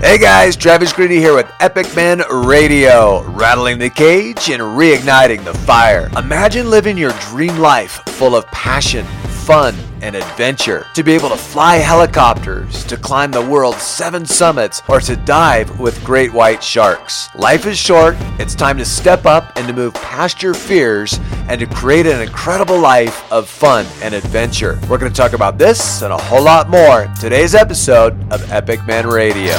Hey 0.00 0.16
guys, 0.16 0.54
Travis 0.54 0.92
Greedy 0.92 1.16
here 1.16 1.34
with 1.34 1.50
Epic 1.58 1.96
Man 1.96 2.22
Radio, 2.30 3.24
rattling 3.24 3.80
the 3.80 3.90
cage 3.90 4.48
and 4.48 4.62
reigniting 4.62 5.42
the 5.42 5.52
fire. 5.52 6.08
Imagine 6.16 6.70
living 6.70 6.96
your 6.96 7.10
dream 7.30 7.58
life 7.58 8.00
full 8.06 8.36
of 8.36 8.46
passion, 8.46 9.04
fun, 9.48 9.74
and 10.02 10.14
adventure. 10.14 10.84
To 10.92 11.02
be 11.02 11.12
able 11.12 11.30
to 11.30 11.36
fly 11.36 11.76
helicopters, 11.76 12.84
to 12.84 12.98
climb 12.98 13.30
the 13.30 13.40
world's 13.40 13.80
seven 13.80 14.26
summits, 14.26 14.82
or 14.90 15.00
to 15.00 15.16
dive 15.16 15.80
with 15.80 16.04
great 16.04 16.34
white 16.34 16.62
sharks. 16.62 17.34
Life 17.34 17.64
is 17.64 17.78
short, 17.78 18.14
it's 18.38 18.54
time 18.54 18.76
to 18.76 18.84
step 18.84 19.24
up 19.24 19.56
and 19.56 19.66
to 19.66 19.72
move 19.72 19.94
past 19.94 20.42
your 20.42 20.52
fears 20.52 21.18
and 21.48 21.58
to 21.60 21.66
create 21.66 22.04
an 22.04 22.20
incredible 22.20 22.78
life 22.78 23.32
of 23.32 23.48
fun 23.48 23.86
and 24.02 24.12
adventure. 24.12 24.78
We're 24.86 24.98
going 24.98 25.10
to 25.10 25.16
talk 25.16 25.32
about 25.32 25.56
this 25.56 26.02
and 26.02 26.12
a 26.12 26.18
whole 26.18 26.44
lot 26.44 26.68
more 26.68 27.04
in 27.04 27.14
today's 27.14 27.54
episode 27.54 28.12
of 28.30 28.52
Epic 28.52 28.86
Men 28.86 29.06
Radio. 29.06 29.54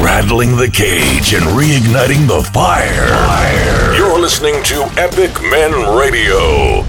Rattling 0.00 0.56
the 0.56 0.70
cage 0.72 1.34
and 1.34 1.44
reigniting 1.52 2.26
the 2.26 2.42
fire. 2.54 3.08
fire. 3.08 3.94
You're 3.94 4.18
listening 4.18 4.62
to 4.62 4.84
Epic 4.96 5.38
Men 5.42 5.98
Radio. 5.98 6.86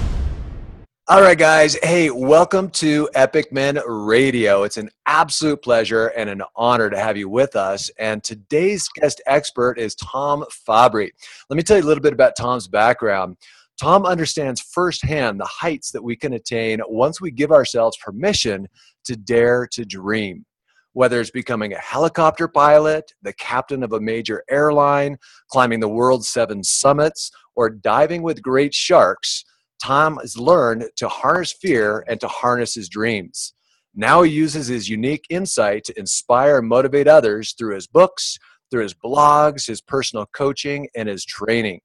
All 1.10 1.22
right, 1.22 1.36
guys. 1.36 1.76
Hey, 1.82 2.08
welcome 2.08 2.70
to 2.70 3.10
Epic 3.14 3.50
Men 3.50 3.80
Radio. 3.84 4.62
It's 4.62 4.76
an 4.76 4.90
absolute 5.06 5.60
pleasure 5.60 6.06
and 6.16 6.30
an 6.30 6.40
honor 6.54 6.88
to 6.88 6.96
have 6.96 7.16
you 7.16 7.28
with 7.28 7.56
us. 7.56 7.90
And 7.98 8.22
today's 8.22 8.88
guest 8.94 9.20
expert 9.26 9.76
is 9.76 9.96
Tom 9.96 10.44
Fabry. 10.52 11.10
Let 11.48 11.56
me 11.56 11.64
tell 11.64 11.78
you 11.78 11.82
a 11.82 11.88
little 11.88 12.00
bit 12.00 12.12
about 12.12 12.36
Tom's 12.38 12.68
background. 12.68 13.38
Tom 13.76 14.06
understands 14.06 14.60
firsthand 14.60 15.40
the 15.40 15.46
heights 15.46 15.90
that 15.90 16.04
we 16.04 16.14
can 16.14 16.34
attain 16.34 16.78
once 16.86 17.20
we 17.20 17.32
give 17.32 17.50
ourselves 17.50 17.96
permission 17.96 18.68
to 19.02 19.16
dare 19.16 19.66
to 19.72 19.84
dream. 19.84 20.46
Whether 20.92 21.20
it's 21.20 21.32
becoming 21.32 21.72
a 21.72 21.78
helicopter 21.78 22.46
pilot, 22.46 23.12
the 23.22 23.32
captain 23.32 23.82
of 23.82 23.94
a 23.94 24.00
major 24.00 24.44
airline, 24.48 25.16
climbing 25.48 25.80
the 25.80 25.88
world's 25.88 26.28
seven 26.28 26.62
summits, 26.62 27.32
or 27.56 27.68
diving 27.68 28.22
with 28.22 28.40
great 28.40 28.72
sharks, 28.72 29.44
Tom 29.82 30.18
has 30.18 30.36
learned 30.36 30.84
to 30.96 31.08
harness 31.08 31.52
fear 31.52 32.04
and 32.06 32.20
to 32.20 32.28
harness 32.28 32.74
his 32.74 32.88
dreams. 32.88 33.54
Now 33.94 34.22
he 34.22 34.30
uses 34.30 34.68
his 34.68 34.88
unique 34.88 35.24
insight 35.30 35.84
to 35.84 35.98
inspire 35.98 36.58
and 36.58 36.68
motivate 36.68 37.08
others 37.08 37.54
through 37.58 37.74
his 37.74 37.86
books, 37.86 38.38
through 38.70 38.82
his 38.82 38.94
blogs, 38.94 39.66
his 39.66 39.80
personal 39.80 40.26
coaching, 40.32 40.88
and 40.94 41.08
his 41.08 41.24
training. 41.24 41.80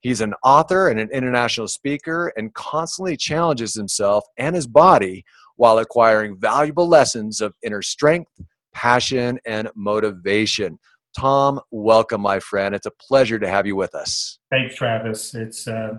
He's 0.00 0.20
an 0.20 0.34
author 0.44 0.88
and 0.88 1.00
an 1.00 1.08
international 1.10 1.68
speaker 1.68 2.32
and 2.36 2.52
constantly 2.54 3.16
challenges 3.16 3.74
himself 3.74 4.24
and 4.36 4.54
his 4.54 4.66
body 4.66 5.24
while 5.56 5.78
acquiring 5.78 6.38
valuable 6.38 6.86
lessons 6.86 7.40
of 7.40 7.54
inner 7.62 7.82
strength, 7.82 8.30
passion, 8.74 9.38
and 9.46 9.70
motivation. 9.74 10.78
Tom, 11.18 11.58
welcome, 11.70 12.20
my 12.20 12.38
friend. 12.38 12.74
It's 12.74 12.86
a 12.86 12.90
pleasure 12.90 13.38
to 13.38 13.48
have 13.48 13.66
you 13.66 13.74
with 13.74 13.94
us. 13.94 14.38
Thanks, 14.50 14.76
Travis. 14.76 15.34
It's 15.34 15.66
uh, 15.66 15.94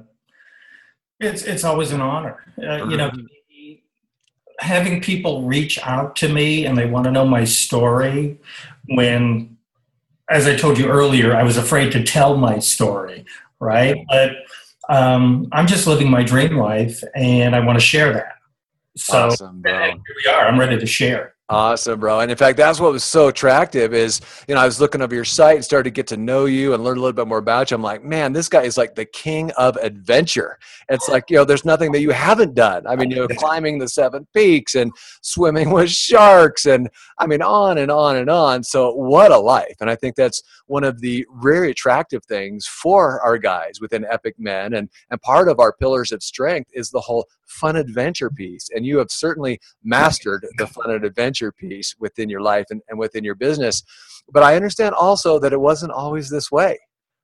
it's 1.19 1.43
it's 1.43 1.63
always 1.63 1.91
an 1.91 2.01
honor. 2.01 2.43
Uh, 2.61 2.85
you 2.85 2.97
know, 2.97 3.09
mm-hmm. 3.09 3.73
having 4.59 5.01
people 5.01 5.43
reach 5.43 5.79
out 5.79 6.15
to 6.17 6.29
me 6.29 6.65
and 6.65 6.77
they 6.77 6.85
want 6.85 7.05
to 7.05 7.11
know 7.11 7.25
my 7.25 7.43
story 7.43 8.39
when 8.89 9.57
as 10.29 10.45
I 10.45 10.55
told 10.55 10.77
you 10.77 10.87
earlier, 10.87 11.35
I 11.35 11.43
was 11.43 11.57
afraid 11.57 11.91
to 11.93 12.03
tell 12.03 12.35
my 12.35 12.59
story, 12.59 13.25
right? 13.59 14.05
But 14.09 14.31
um, 14.89 15.47
I'm 15.51 15.67
just 15.67 15.87
living 15.87 16.09
my 16.09 16.23
dream 16.23 16.57
life 16.57 17.01
and 17.15 17.55
I 17.55 17.61
want 17.61 17.77
to 17.77 17.85
share 17.85 18.13
that. 18.13 18.33
So 18.97 19.27
awesome, 19.27 19.63
here 19.65 19.93
we 20.25 20.31
are. 20.31 20.47
I'm 20.47 20.59
ready 20.59 20.77
to 20.77 20.85
share. 20.85 21.36
Awesome, 21.49 21.97
bro. 22.01 22.19
And 22.19 22.29
in 22.29 22.35
fact, 22.35 22.57
that's 22.57 22.77
what 22.77 22.91
was 22.91 23.05
so 23.05 23.29
attractive 23.29 23.93
is, 23.93 24.19
you 24.49 24.55
know, 24.55 24.59
I 24.59 24.65
was 24.65 24.81
looking 24.81 25.01
over 25.01 25.15
your 25.15 25.23
site 25.23 25.55
and 25.55 25.63
started 25.63 25.85
to 25.85 25.91
get 25.91 26.05
to 26.07 26.17
know 26.17 26.43
you 26.43 26.73
and 26.73 26.83
learn 26.83 26.97
a 26.97 26.99
little 26.99 27.13
bit 27.13 27.25
more 27.25 27.37
about 27.37 27.71
you. 27.71 27.75
I'm 27.75 27.81
like, 27.81 28.03
man, 28.03 28.33
this 28.33 28.49
guy 28.49 28.63
is 28.63 28.77
like 28.77 28.95
the 28.95 29.05
king 29.05 29.51
of 29.51 29.77
adventure. 29.77 30.59
It's 30.89 31.07
like, 31.07 31.29
you 31.29 31.37
know, 31.37 31.45
there's 31.45 31.63
nothing 31.63 31.93
that 31.93 32.01
you 32.01 32.09
haven't 32.09 32.53
done. 32.53 32.85
I 32.85 32.97
mean, 32.97 33.11
you 33.11 33.15
know, 33.15 33.29
climbing 33.29 33.77
the 33.77 33.87
seven 33.87 34.27
peaks 34.33 34.75
and 34.75 34.91
swimming 35.21 35.69
with 35.69 35.89
sharks 35.89 36.65
and 36.65 36.89
I 37.17 37.27
mean, 37.27 37.41
on 37.41 37.77
and 37.77 37.91
on 37.91 38.17
and 38.17 38.29
on. 38.29 38.61
So 38.61 38.91
what 38.91 39.31
a 39.31 39.37
life. 39.37 39.75
And 39.79 39.89
I 39.89 39.95
think 39.95 40.17
that's 40.17 40.43
one 40.65 40.83
of 40.83 40.99
the 40.99 41.25
very 41.41 41.71
attractive 41.71 42.25
things 42.25 42.67
for 42.67 43.21
our 43.21 43.37
guys 43.37 43.79
within 43.79 44.05
Epic 44.11 44.35
Men. 44.37 44.73
And, 44.73 44.89
and 45.11 45.21
part 45.21 45.47
of 45.47 45.61
our 45.61 45.71
pillars 45.71 46.11
of 46.11 46.21
strength 46.21 46.71
is 46.73 46.89
the 46.89 46.99
whole 46.99 47.25
fun 47.45 47.77
adventure 47.77 48.29
piece. 48.29 48.69
And 48.75 48.85
you 48.85 48.97
have 48.97 49.11
certainly 49.11 49.61
mastered 49.81 50.45
the 50.57 50.67
fun 50.67 50.91
and 50.91 51.05
adventure 51.05 51.36
piece 51.51 51.95
within 51.99 52.29
your 52.29 52.41
life 52.41 52.65
and, 52.69 52.81
and 52.89 52.99
within 52.99 53.23
your 53.23 53.35
business. 53.35 53.83
But 54.31 54.43
I 54.43 54.55
understand 54.55 54.95
also 54.95 55.39
that 55.39 55.53
it 55.53 55.59
wasn't 55.59 55.91
always 55.91 56.29
this 56.29 56.51
way 56.51 56.77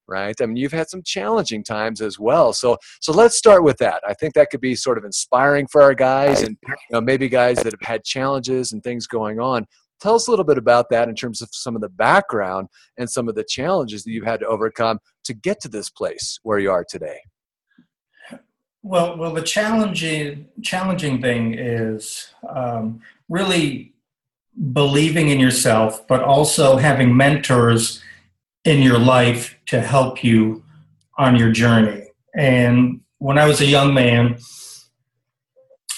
right? 0.08 0.36
I 0.42 0.46
mean 0.46 0.58
you've 0.58 0.74
had 0.74 0.90
some 0.90 1.02
challenging 1.04 1.64
times 1.64 2.02
as 2.02 2.20
well. 2.20 2.54
So 2.54 2.78
so 3.00 3.12
let's 3.12 3.38
start 3.38 3.64
with 3.64 3.78
that. 3.78 4.02
I 4.08 4.14
think 4.14 4.34
that 4.34 4.50
could 4.50 4.62
be 4.62 4.76
sort 4.76 4.98
of 4.98 5.06
inspiring 5.06 5.68
for 5.68 5.82
our 5.82 5.94
guys 5.94 6.42
and 6.42 6.58
you 6.68 6.76
know 6.92 7.02
maybe 7.02 7.30
guys 7.30 7.58
that 7.58 7.74
have 7.74 7.82
had 7.82 8.04
challenges 8.04 8.72
and 8.72 8.84
things 8.84 9.08
going 9.08 9.40
on. 9.40 9.66
Tell 10.02 10.16
us 10.16 10.28
a 10.28 10.32
little 10.32 10.46
bit 10.46 10.58
about 10.58 10.90
that 10.90 11.08
in 11.08 11.16
terms 11.16 11.42
of 11.42 11.50
some 11.54 11.76
of 11.76 11.82
the 11.82 11.90
background 11.90 12.68
and 12.98 13.10
some 13.10 13.30
of 13.30 13.36
the 13.36 13.46
challenges 13.48 14.04
that 14.04 14.12
you've 14.12 14.26
had 14.26 14.42
to 14.42 14.48
overcome 14.48 15.00
to 15.24 15.34
get 15.34 15.62
to 15.62 15.70
this 15.70 15.90
place 15.90 16.40
where 16.44 16.60
you 16.60 16.72
are 16.72 16.86
today. 16.88 17.20
Well, 18.82 19.18
well, 19.18 19.34
the 19.34 19.42
challenging 19.42 20.48
challenging 20.62 21.22
thing 21.22 21.54
is 21.58 22.34
um, 22.54 23.00
really 23.30 23.93
believing 24.72 25.30
in 25.30 25.40
yourself, 25.40 26.08
but 26.08 26.22
also 26.24 26.78
having 26.78 27.16
mentors 27.16 28.02
in 28.64 28.82
your 28.82 29.00
life 29.00 29.58
to 29.68 29.82
help 29.82 30.24
you 30.24 30.64
on 31.18 31.36
your 31.36 31.52
journey. 31.52 32.08
And 32.36 33.02
when 33.18 33.38
I 33.38 33.46
was 33.46 33.62
a 33.62 33.66
young 33.66 33.94
man, 33.94 34.38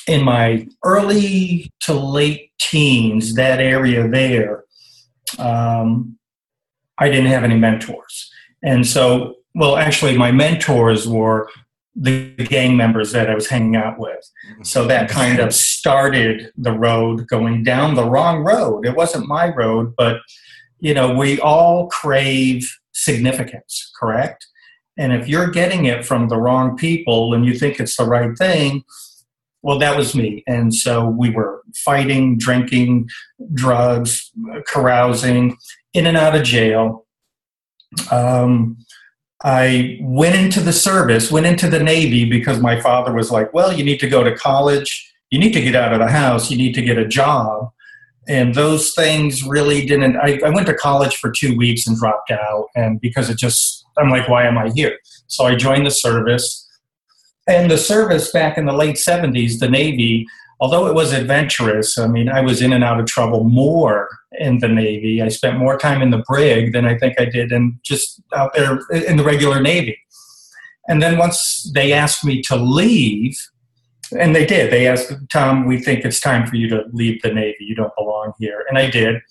in 0.08 0.24
my 0.24 0.68
early 0.84 1.72
to 1.82 1.94
late 1.94 2.52
teens, 2.60 3.36
that 3.36 3.60
area 3.60 4.08
there, 4.08 4.64
um, 5.40 6.18
I 6.98 7.10
didn't 7.10 7.28
have 7.28 7.44
any 7.44 7.58
mentors. 7.58 8.32
And 8.64 8.86
so, 8.86 9.36
well, 9.54 9.78
actually, 9.78 10.18
my 10.18 10.32
mentors 10.32 11.08
were 11.08 11.50
the 11.96 12.32
gang 12.36 12.76
members 12.76 13.14
that 13.14 13.30
I 13.30 13.36
was 13.36 13.48
hanging 13.48 13.76
out 13.76 13.98
with. 13.98 14.30
So 14.64 14.86
that 14.88 15.10
kind 15.10 15.40
of 15.40 15.54
started 15.54 16.52
the 16.58 16.74
road 16.74 17.28
going 17.28 17.64
down 17.64 17.96
the 17.96 18.10
wrong 18.10 18.44
road. 18.44 18.86
It 18.86 18.96
wasn't 18.96 19.28
my 19.28 19.54
road, 19.54 19.94
but 19.98 20.18
you 20.80 20.94
know, 20.94 21.14
we 21.14 21.40
all 21.40 21.88
crave 21.88 22.70
significance, 22.92 23.92
correct? 23.98 24.46
And 24.98 25.14
if 25.14 25.28
you're 25.28 25.50
getting 25.50 25.86
it 25.86 26.06
from 26.06 26.28
the 26.28 26.38
wrong 26.38 26.78
people 26.78 27.34
and 27.34 27.46
you 27.46 27.54
think 27.54 27.80
it's 27.80 27.98
the 27.98 28.06
right 28.06 28.38
thing, 28.38 28.84
well, 29.62 29.80
that 29.80 29.98
was 29.98 30.16
me. 30.16 30.44
And 30.48 30.74
so 30.74 31.08
we 31.08 31.30
were 31.30 31.64
fighting, 31.76 32.38
drinking, 32.38 33.10
drugs, 33.54 34.32
carousing, 34.68 35.58
in 35.94 36.06
and 36.06 36.16
out 36.16 36.36
of 36.36 36.44
jail. 36.44 37.06
Um, 38.12 38.78
I 39.44 39.98
went 40.02 40.36
into 40.36 40.62
the 40.62 40.74
service, 40.74 41.32
went 41.32 41.46
into 41.46 41.70
the 41.70 41.84
Navy 41.84 42.30
because 42.30 42.60
my 42.60 42.80
father 42.80 43.14
was 43.14 43.32
like, 43.32 43.54
well, 43.54 43.74
you 43.74 43.84
need 43.84 44.00
to 44.00 44.08
go 44.08 44.24
to 44.24 44.36
college, 44.36 45.14
you 45.30 45.40
need 45.40 45.52
to 45.54 45.62
get 45.62 45.76
out 45.76 45.94
of 45.94 46.00
the 46.00 46.08
house, 46.08 46.50
you 46.50 46.58
need 46.58 46.74
to 46.76 46.82
get 46.82 46.98
a 46.98 47.08
job. 47.08 47.70
And 48.28 48.56
those 48.56 48.94
things 48.94 49.44
really 49.44 49.86
didn't. 49.86 50.18
I, 50.18 50.40
I 50.44 50.50
went 50.50 50.68
to 50.68 50.74
college 50.74 51.18
for 51.18 51.32
two 51.32 51.56
weeks 51.56 51.86
and 51.86 51.96
dropped 51.98 52.32
out. 52.32 52.68
And 52.76 53.00
because 53.00 53.30
it 53.30 53.38
just, 53.38 53.86
I'm 53.98 54.10
like, 54.10 54.28
why 54.28 54.46
am 54.46 54.58
I 54.58 54.72
here? 54.74 54.98
So 55.28 55.46
I 55.46 55.56
joined 55.56 55.86
the 55.86 55.92
service. 55.92 56.68
And 57.48 57.70
the 57.70 57.78
service 57.78 58.32
back 58.32 58.58
in 58.58 58.66
the 58.66 58.74
late 58.74 58.96
70s, 58.96 59.60
the 59.60 59.70
Navy, 59.70 60.26
although 60.60 60.88
it 60.88 60.96
was 60.96 61.14
adventurous, 61.14 62.00
I 62.00 62.08
mean, 62.08 62.30
I 62.30 62.42
was 62.42 62.62
in 62.62 62.74
and 62.74 62.84
out 62.84 63.00
of 63.00 63.06
trouble 63.06 63.44
more 63.44 64.10
in 64.40 64.60
the 64.60 64.68
Navy. 64.68 65.22
I 65.22 65.30
spent 65.30 65.58
more 65.58 65.78
time 65.78 66.02
in 66.02 66.12
the 66.12 66.24
brig 66.28 66.74
than 66.74 66.86
I 66.86 66.98
think 66.98 67.20
I 67.20 67.26
did 67.26 67.52
in 67.52 67.80
just 67.84 68.22
out 68.34 68.54
there 68.56 68.80
in 68.92 69.18
the 69.18 69.24
regular 69.24 69.62
Navy. 69.62 69.98
And 70.88 71.02
then 71.02 71.18
once 71.18 71.72
they 71.74 71.94
asked 71.94 72.24
me 72.24 72.42
to 72.44 72.56
leave, 72.56 73.38
and 74.20 74.36
they 74.36 74.46
did, 74.46 74.72
they 74.72 74.88
asked, 74.88 75.12
Tom, 75.32 75.66
we 75.66 75.80
think 75.80 76.06
it's 76.06 76.20
time 76.20 76.46
for 76.46 76.56
you 76.56 76.70
to 76.70 76.84
leave 76.94 77.22
the 77.22 77.34
Navy. 77.34 77.58
You 77.62 77.76
don't 77.76 77.96
belong 77.98 78.34
here. 78.40 78.64
And 78.70 78.78
I 78.78 78.90
did. 78.90 79.22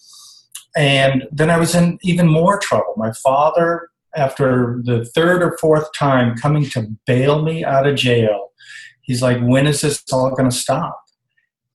And 0.76 1.28
then 1.30 1.50
I 1.50 1.58
was 1.58 1.74
in 1.74 1.98
even 2.02 2.26
more 2.26 2.58
trouble. 2.58 2.94
My 2.96 3.12
father, 3.12 3.88
after 4.16 4.80
the 4.84 5.04
third 5.14 5.42
or 5.42 5.56
fourth 5.60 5.92
time 5.96 6.36
coming 6.36 6.68
to 6.70 6.88
bail 7.06 7.42
me 7.42 7.64
out 7.64 7.86
of 7.86 7.94
jail, 7.94 8.52
he's 9.02 9.22
like, 9.22 9.40
when 9.40 9.68
is 9.68 9.82
this 9.82 10.02
all 10.12 10.30
going 10.30 10.50
to 10.50 10.56
stop? 10.56 11.00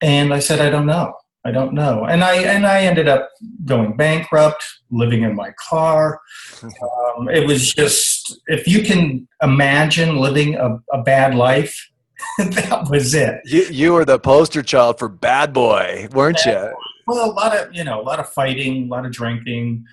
And 0.02 0.34
I 0.34 0.40
said, 0.40 0.60
I 0.60 0.70
don't 0.70 0.86
know. 0.86 1.14
I 1.46 1.52
don't 1.52 1.74
know. 1.74 2.06
And 2.06 2.24
I 2.24 2.36
and 2.36 2.68
I 2.68 2.82
ended 2.82 3.08
up 3.08 3.30
going 3.66 3.96
bankrupt, 3.96 4.64
living 4.92 5.24
in 5.24 5.36
my 5.36 5.52
car. 5.70 6.20
Um, 6.64 7.30
it 7.30 7.48
was 7.48 7.74
just 7.74 8.40
if 8.48 8.68
you 8.68 8.84
can 8.84 9.28
imagine 9.42 10.18
living 10.18 10.56
a, 10.56 10.80
a 10.92 11.02
bad 11.02 11.36
life, 11.36 11.90
that 12.38 12.88
was 12.90 13.14
it. 13.14 13.40
You 13.46 13.64
you 13.72 13.94
were 13.94 14.06
the 14.06 14.20
poster 14.20 14.62
child 14.62 15.00
for 15.00 15.08
bad 15.08 15.54
boy, 15.54 16.10
weren't 16.12 16.40
bad 16.44 16.72
you? 16.72 16.78
Well, 17.08 17.32
a 17.32 17.32
lot 17.32 17.58
of 17.58 17.74
you 17.74 17.86
know, 17.86 18.02
a 18.02 18.04
lot 18.04 18.20
of 18.20 18.30
fighting, 18.30 18.84
a 18.84 18.88
lot 18.88 19.06
of 19.06 19.14
drinking, 19.14 19.86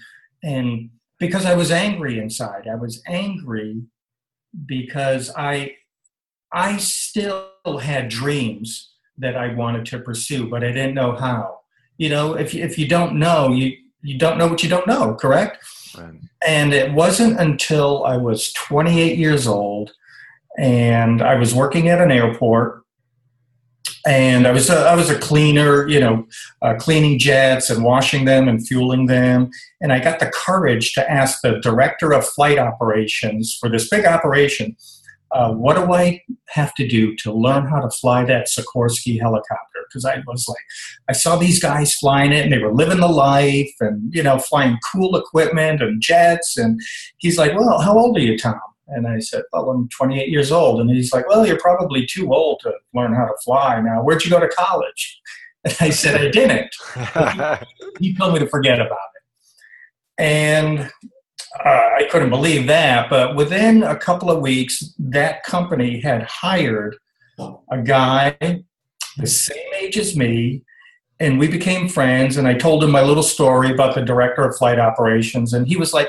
and 0.43 0.91
because 1.19 1.47
I 1.47 1.55
was 1.55 1.71
angry 1.71 2.19
inside, 2.19 2.67
I 2.71 2.75
was 2.75 3.03
angry 3.07 3.83
because 4.67 5.31
I 5.37 5.77
I 6.53 6.79
still 6.79 7.51
had 7.81 8.09
dreams 8.09 8.96
that 9.19 9.37
I 9.37 9.55
wanted 9.55 9.87
to 9.87 9.99
pursue, 9.99 10.49
but 10.49 10.65
I 10.65 10.69
didn't 10.69 10.95
know 10.95 11.15
how. 11.17 11.61
You 11.99 12.11
know, 12.11 12.35
if 12.35 12.55
if 12.55 12.79
you 12.79 12.87
don't 12.87 13.19
know, 13.19 13.53
you 13.53 13.77
you 14.03 14.19
don't 14.19 14.39
know 14.39 14.47
what 14.47 14.63
you 14.63 14.69
don't 14.69 14.87
know, 14.87 15.15
correct? 15.15 15.65
Right. 15.97 16.15
And 16.47 16.73
it 16.73 16.93
wasn't 16.93 17.41
until 17.41 18.05
I 18.05 18.17
was 18.17 18.53
28 18.53 19.19
years 19.19 19.47
old 19.47 19.93
and 20.59 21.23
I 21.23 21.35
was 21.35 21.55
working 21.55 21.89
at 21.89 22.01
an 22.01 22.13
airport 22.13 22.83
and 24.07 24.47
I 24.47 24.53
was 24.53 24.71
a, 24.71 24.77
I 24.77 24.95
was 24.95 25.11
a 25.11 25.19
cleaner, 25.19 25.89
you 25.89 25.99
know, 25.99 26.27
uh, 26.63 26.75
cleaning 26.79 27.19
jets 27.19 27.71
and 27.71 27.83
washing 27.83 28.25
them 28.25 28.47
and 28.47 28.67
fueling 28.67 29.07
them. 29.07 29.51
And 29.81 29.93
I 29.93 29.99
got 29.99 30.21
the 30.21 30.31
courage 30.33 30.93
to 30.95 31.11
ask 31.11 31.41
the 31.41 31.59
director 31.61 32.13
of 32.13 32.25
flight 32.25 32.59
operations 32.59 33.57
for 33.59 33.69
this 33.69 33.89
big 33.89 34.07
operation, 34.07 34.77
uh, 35.37 35.53
what 35.53 35.77
do 35.77 35.93
I 35.93 36.23
have 36.49 36.75
to 36.77 36.89
do 36.89 37.15
to 37.17 37.33
learn 37.33 37.67
how 37.67 37.81
to 37.81 37.91
fly 37.91 38.25
that 38.25 38.49
Sikorsky 38.49 39.21
helicopter? 39.21 39.81
Because 39.89 40.07
I 40.07 40.23
was 40.27 40.47
like, 40.49 40.65
I 41.09 41.13
saw 41.13 41.37
these 41.37 41.61
guys 41.61 41.95
flying 41.95 42.33
it 42.33 42.45
and 42.45 42.53
they 42.53 42.59
were 42.59 42.73
living 42.73 43.01
the 43.01 43.09
life 43.09 43.71
and 43.81 44.15
you 44.15 44.23
know 44.23 44.39
flying 44.39 44.79
cool 44.91 45.15
equipment 45.17 45.83
and 45.83 46.01
jets. 46.01 46.57
And 46.57 46.81
he's 47.19 47.37
like, 47.37 47.55
well, 47.55 47.81
how 47.81 47.99
old 47.99 48.17
are 48.17 48.21
you, 48.21 48.39
Tom? 48.39 48.61
And 48.89 49.07
I 49.07 49.19
said, 49.19 49.43
Well, 49.53 49.69
I'm 49.69 49.89
28 49.89 50.29
years 50.29 50.53
old. 50.53 50.81
And 50.81 50.89
he's 50.89 51.13
like, 51.13 51.29
Well, 51.29 51.47
you're 51.47 51.59
probably 51.59 52.07
too 52.07 52.33
old 52.33 52.61
to 52.63 52.73
learn 52.95 53.15
how 53.15 53.27
to 53.27 53.35
fly 53.45 53.81
now. 53.81 54.03
Where'd 54.03 54.25
you 54.25 54.31
go 54.31 54.41
to 54.41 54.49
college? 54.49 55.21
And 55.65 55.77
I 55.81 55.91
said, 55.91 56.15
I 56.15 56.31
didn't. 56.31 56.73
he 57.99 58.15
told 58.15 58.35
me 58.35 58.39
to 58.39 58.47
forget 58.47 58.79
about 58.79 59.09
it. 59.17 60.23
And 60.23 60.93
uh, 61.65 61.91
I 61.97 62.09
couldn't 62.11 62.31
believe 62.31 62.67
that. 62.67 63.09
But 63.11 63.37
within 63.37 63.83
a 63.83 63.97
couple 63.97 64.31
of 64.31 64.41
weeks, 64.41 64.95
that 64.99 65.45
company 65.45 66.01
had 66.01 66.23
hired 66.23 66.97
a 67.71 67.83
guy 67.83 68.37
the 69.17 69.27
same 69.27 69.75
age 69.81 69.99
as 69.99 70.17
me. 70.17 70.63
And 71.19 71.39
we 71.39 71.49
became 71.49 71.89
friends. 71.89 72.37
And 72.37 72.47
I 72.47 72.55
told 72.55 72.85
him 72.85 72.91
my 72.91 73.03
little 73.03 73.23
story 73.23 73.73
about 73.73 73.95
the 73.95 74.03
director 74.03 74.45
of 74.45 74.57
flight 74.57 74.79
operations. 74.79 75.53
And 75.53 75.67
he 75.67 75.77
was 75.77 75.95
like, 75.95 76.09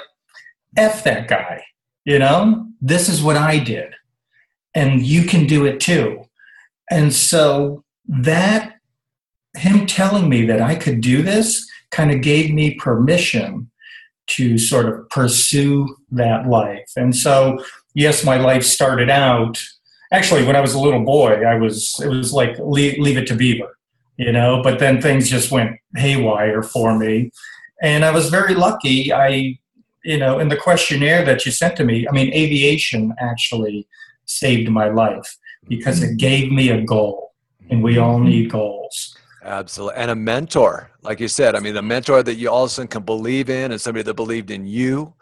F 0.76 1.04
that 1.06 1.28
guy. 1.28 1.64
You 2.06 2.20
know, 2.20 2.68
this 2.80 3.10
is 3.10 3.22
what 3.22 3.36
I 3.36 3.60
did, 3.60 3.94
and 4.74 5.06
you 5.06 5.24
can 5.24 5.46
do 5.46 5.66
it 5.66 5.82
too. 5.82 6.24
And 6.90 7.14
so 7.14 7.84
that, 8.08 8.76
him 9.58 9.86
telling 9.86 10.30
me 10.30 10.46
that 10.46 10.62
I 10.62 10.76
could 10.76 11.02
do 11.02 11.22
this, 11.22 11.70
kind 11.92 12.12
of 12.12 12.22
gave 12.22 12.54
me 12.54 12.76
permission 12.76 13.70
to 14.28 14.58
sort 14.58 14.88
of 14.88 15.10
pursue 15.10 15.96
that 16.12 16.48
life. 16.48 16.92
And 16.96 17.16
so, 17.16 17.64
yes, 17.94 18.24
my 18.24 18.38
life 18.38 18.64
started 18.64 19.10
out. 19.10 19.62
Actually, 20.12 20.46
when 20.46 20.56
I 20.56 20.62
was 20.62 20.74
a 20.74 20.80
little 20.80 21.04
boy, 21.04 21.44
I 21.44 21.56
was 21.56 22.00
it 22.02 22.08
was 22.08 22.34
like 22.34 22.58
leave, 22.60 22.98
leave 23.00 23.18
it 23.18 23.28
to 23.28 23.36
Beaver, 23.36 23.78
you 24.18 24.32
know. 24.32 24.62
But 24.64 24.80
then 24.80 25.02
things 25.02 25.30
just 25.30 25.52
went 25.52 25.80
haywire 25.96 26.64
for 26.64 26.98
me, 26.98 27.32
and 27.82 28.06
I 28.06 28.12
was 28.12 28.30
very 28.30 28.54
lucky. 28.54 29.12
I 29.12 29.58
you 30.08 30.18
know, 30.18 30.40
in 30.40 30.48
the 30.48 30.56
questionnaire 30.56 31.26
that 31.26 31.46
you 31.46 31.52
sent 31.52 31.76
to 31.76 31.84
me, 31.84 32.08
I 32.08 32.12
mean, 32.14 32.34
aviation 32.34 33.14
actually 33.20 33.86
saved 34.26 34.70
my 34.70 34.88
life 34.88 35.38
because 35.68 36.02
it 36.02 36.08
mm-hmm. 36.08 36.18
gave 36.18 36.52
me 36.52 36.70
a 36.70 36.82
goal, 36.82 37.34
and 37.70 37.84
we 37.84 37.98
all 37.98 38.16
mm-hmm. 38.16 38.30
need 38.30 38.50
goals. 38.50 39.17
Absolutely. 39.48 39.96
And 39.96 40.12
a 40.12 40.16
mentor, 40.16 40.92
like 41.04 41.22
you 41.22 41.30
said, 41.30 41.56
I 41.56 41.60
mean, 41.62 41.74
the 41.74 41.82
mentor 41.82 42.22
that 42.22 42.36
you 42.36 42.50
also 42.52 42.86
can 42.86 43.04
believe 43.04 43.50
in 43.50 43.72
and 43.72 43.80
somebody 43.80 44.04
that 44.04 44.14
believed 44.14 44.52
in 44.52 44.66
you 44.66 45.14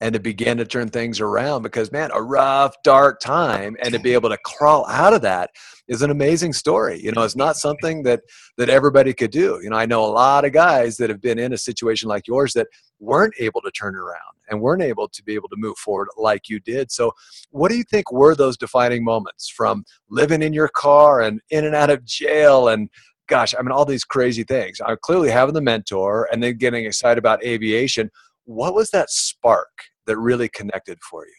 and 0.00 0.14
to 0.14 0.20
begin 0.20 0.56
to 0.56 0.64
turn 0.64 0.88
things 0.88 1.20
around 1.20 1.62
because, 1.62 1.92
man, 1.92 2.10
a 2.14 2.22
rough, 2.22 2.74
dark 2.82 3.20
time 3.20 3.76
and 3.82 3.92
to 3.92 4.00
be 4.00 4.14
able 4.14 4.30
to 4.30 4.38
crawl 4.38 4.86
out 4.86 5.12
of 5.12 5.20
that 5.20 5.50
is 5.86 6.00
an 6.00 6.10
amazing 6.10 6.54
story. 6.54 6.98
You 6.98 7.12
know, 7.12 7.24
it's 7.24 7.36
not 7.36 7.56
something 7.56 8.02
that 8.04 8.22
that 8.56 8.70
everybody 8.70 9.12
could 9.12 9.30
do. 9.30 9.60
You 9.62 9.68
know, 9.68 9.76
I 9.76 9.84
know 9.84 10.02
a 10.02 10.06
lot 10.06 10.46
of 10.46 10.52
guys 10.52 10.96
that 10.96 11.10
have 11.10 11.20
been 11.20 11.38
in 11.38 11.52
a 11.52 11.58
situation 11.58 12.08
like 12.08 12.26
yours 12.26 12.54
that 12.54 12.68
weren't 13.00 13.34
able 13.38 13.60
to 13.60 13.70
turn 13.70 13.94
around 13.94 14.34
and 14.48 14.62
weren't 14.62 14.82
able 14.82 15.08
to 15.08 15.22
be 15.22 15.34
able 15.34 15.48
to 15.50 15.56
move 15.58 15.76
forward 15.76 16.08
like 16.16 16.48
you 16.48 16.58
did. 16.60 16.90
So, 16.90 17.12
what 17.50 17.70
do 17.70 17.76
you 17.76 17.84
think 17.84 18.10
were 18.10 18.34
those 18.34 18.56
defining 18.56 19.04
moments 19.04 19.48
from 19.48 19.84
living 20.08 20.40
in 20.40 20.54
your 20.54 20.68
car 20.68 21.20
and 21.20 21.40
in 21.50 21.66
and 21.66 21.74
out 21.74 21.90
of 21.90 22.04
jail 22.04 22.68
and 22.68 22.88
gosh, 23.28 23.54
I 23.58 23.62
mean, 23.62 23.72
all 23.72 23.84
these 23.84 24.04
crazy 24.04 24.44
things. 24.44 24.80
I'm 24.84 24.96
clearly 25.00 25.30
having 25.30 25.54
the 25.54 25.60
mentor 25.60 26.28
and 26.32 26.42
then 26.42 26.56
getting 26.56 26.84
excited 26.84 27.18
about 27.18 27.44
aviation. 27.44 28.10
What 28.44 28.74
was 28.74 28.90
that 28.90 29.10
spark 29.10 29.70
that 30.06 30.18
really 30.18 30.48
connected 30.48 30.98
for 31.02 31.24
you? 31.26 31.34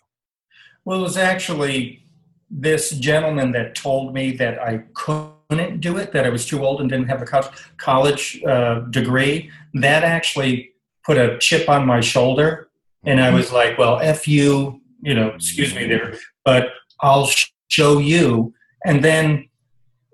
Well, 0.84 1.00
it 1.00 1.04
was 1.04 1.18
actually 1.18 2.06
this 2.50 2.92
gentleman 2.92 3.52
that 3.54 3.76
told 3.76 4.14
me 4.14 4.32
that 4.38 4.60
I 4.62 4.84
couldn't 4.94 5.80
do 5.80 5.98
it, 5.98 6.12
that 6.14 6.26
I 6.26 6.30
was 6.30 6.46
too 6.46 6.64
old 6.64 6.82
and 6.82 6.90
didn't 6.90 7.08
have 7.08 7.22
a 7.22 7.52
college 7.78 8.42
uh, 8.44 8.82
degree. 8.92 9.50
That 9.74 10.04
actually 10.04 10.72
put 11.06 11.18
a 11.18 11.38
chip 11.40 11.70
on 11.70 11.86
my 11.86 12.02
shoulder. 12.02 12.70
And 13.06 13.22
I 13.22 13.32
was 13.32 13.52
like, 13.52 13.78
well, 13.78 14.00
F 14.00 14.28
you, 14.28 14.82
you 15.02 15.14
know, 15.14 15.30
excuse 15.30 15.76
me 15.76 15.88
there, 15.88 16.18
but 16.44 16.70
I'll 17.02 17.30
show 17.68 18.00
you. 18.00 18.54
And 18.86 19.04
then 19.04 19.48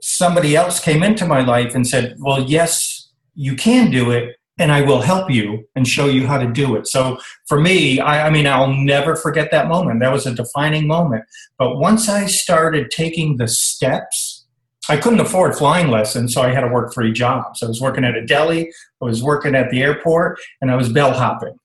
somebody 0.01 0.56
else 0.56 0.80
came 0.80 1.03
into 1.03 1.25
my 1.25 1.42
life 1.42 1.75
and 1.75 1.88
said, 1.88 2.15
well, 2.19 2.42
yes, 2.42 3.09
you 3.36 3.56
can 3.56 3.92
do 3.92 4.12
it, 4.12 4.36
and 4.59 4.71
I 4.71 4.81
will 4.81 5.01
help 5.01 5.31
you 5.31 5.68
and 5.75 5.88
show 5.88 6.07
you 6.07 6.27
how 6.27 6.38
to 6.38 6.51
do 6.51 6.75
it. 6.75 6.88
So 6.88 7.18
for 7.48 7.59
me, 7.59 8.00
I, 8.00 8.27
I, 8.27 8.30
mean, 8.30 8.48
I'll 8.48 8.74
never 8.74 9.15
forget 9.15 9.51
that 9.51 9.68
moment. 9.68 10.00
That 10.01 10.12
was 10.12 10.25
a 10.25 10.36
defining 10.36 10.88
moment. 10.88 11.24
But 11.57 11.77
once 11.77 12.09
I 12.09 12.25
started 12.25 12.92
taking 12.92 13.38
the 13.38 13.48
steps, 13.48 14.45
I 14.89 14.98
couldn't 14.98 15.19
afford 15.19 15.56
flying 15.56 15.89
lessons, 15.89 16.33
so 16.33 16.42
I 16.42 16.54
had 16.54 16.62
to 16.62 16.68
work 16.68 16.94
three 16.94 17.13
jobs. 17.13 17.63
I 17.63 17.68
was 17.68 17.80
working 17.80 18.04
at 18.04 18.15
a 18.15 18.25
deli, 18.25 18.71
I 19.01 19.06
was 19.06 19.24
working 19.24 19.56
at 19.56 19.69
the 19.69 19.81
airport, 19.81 20.39
and 20.59 20.71
I 20.71 20.75
was 20.75 20.89
bellhopping. 20.89 21.56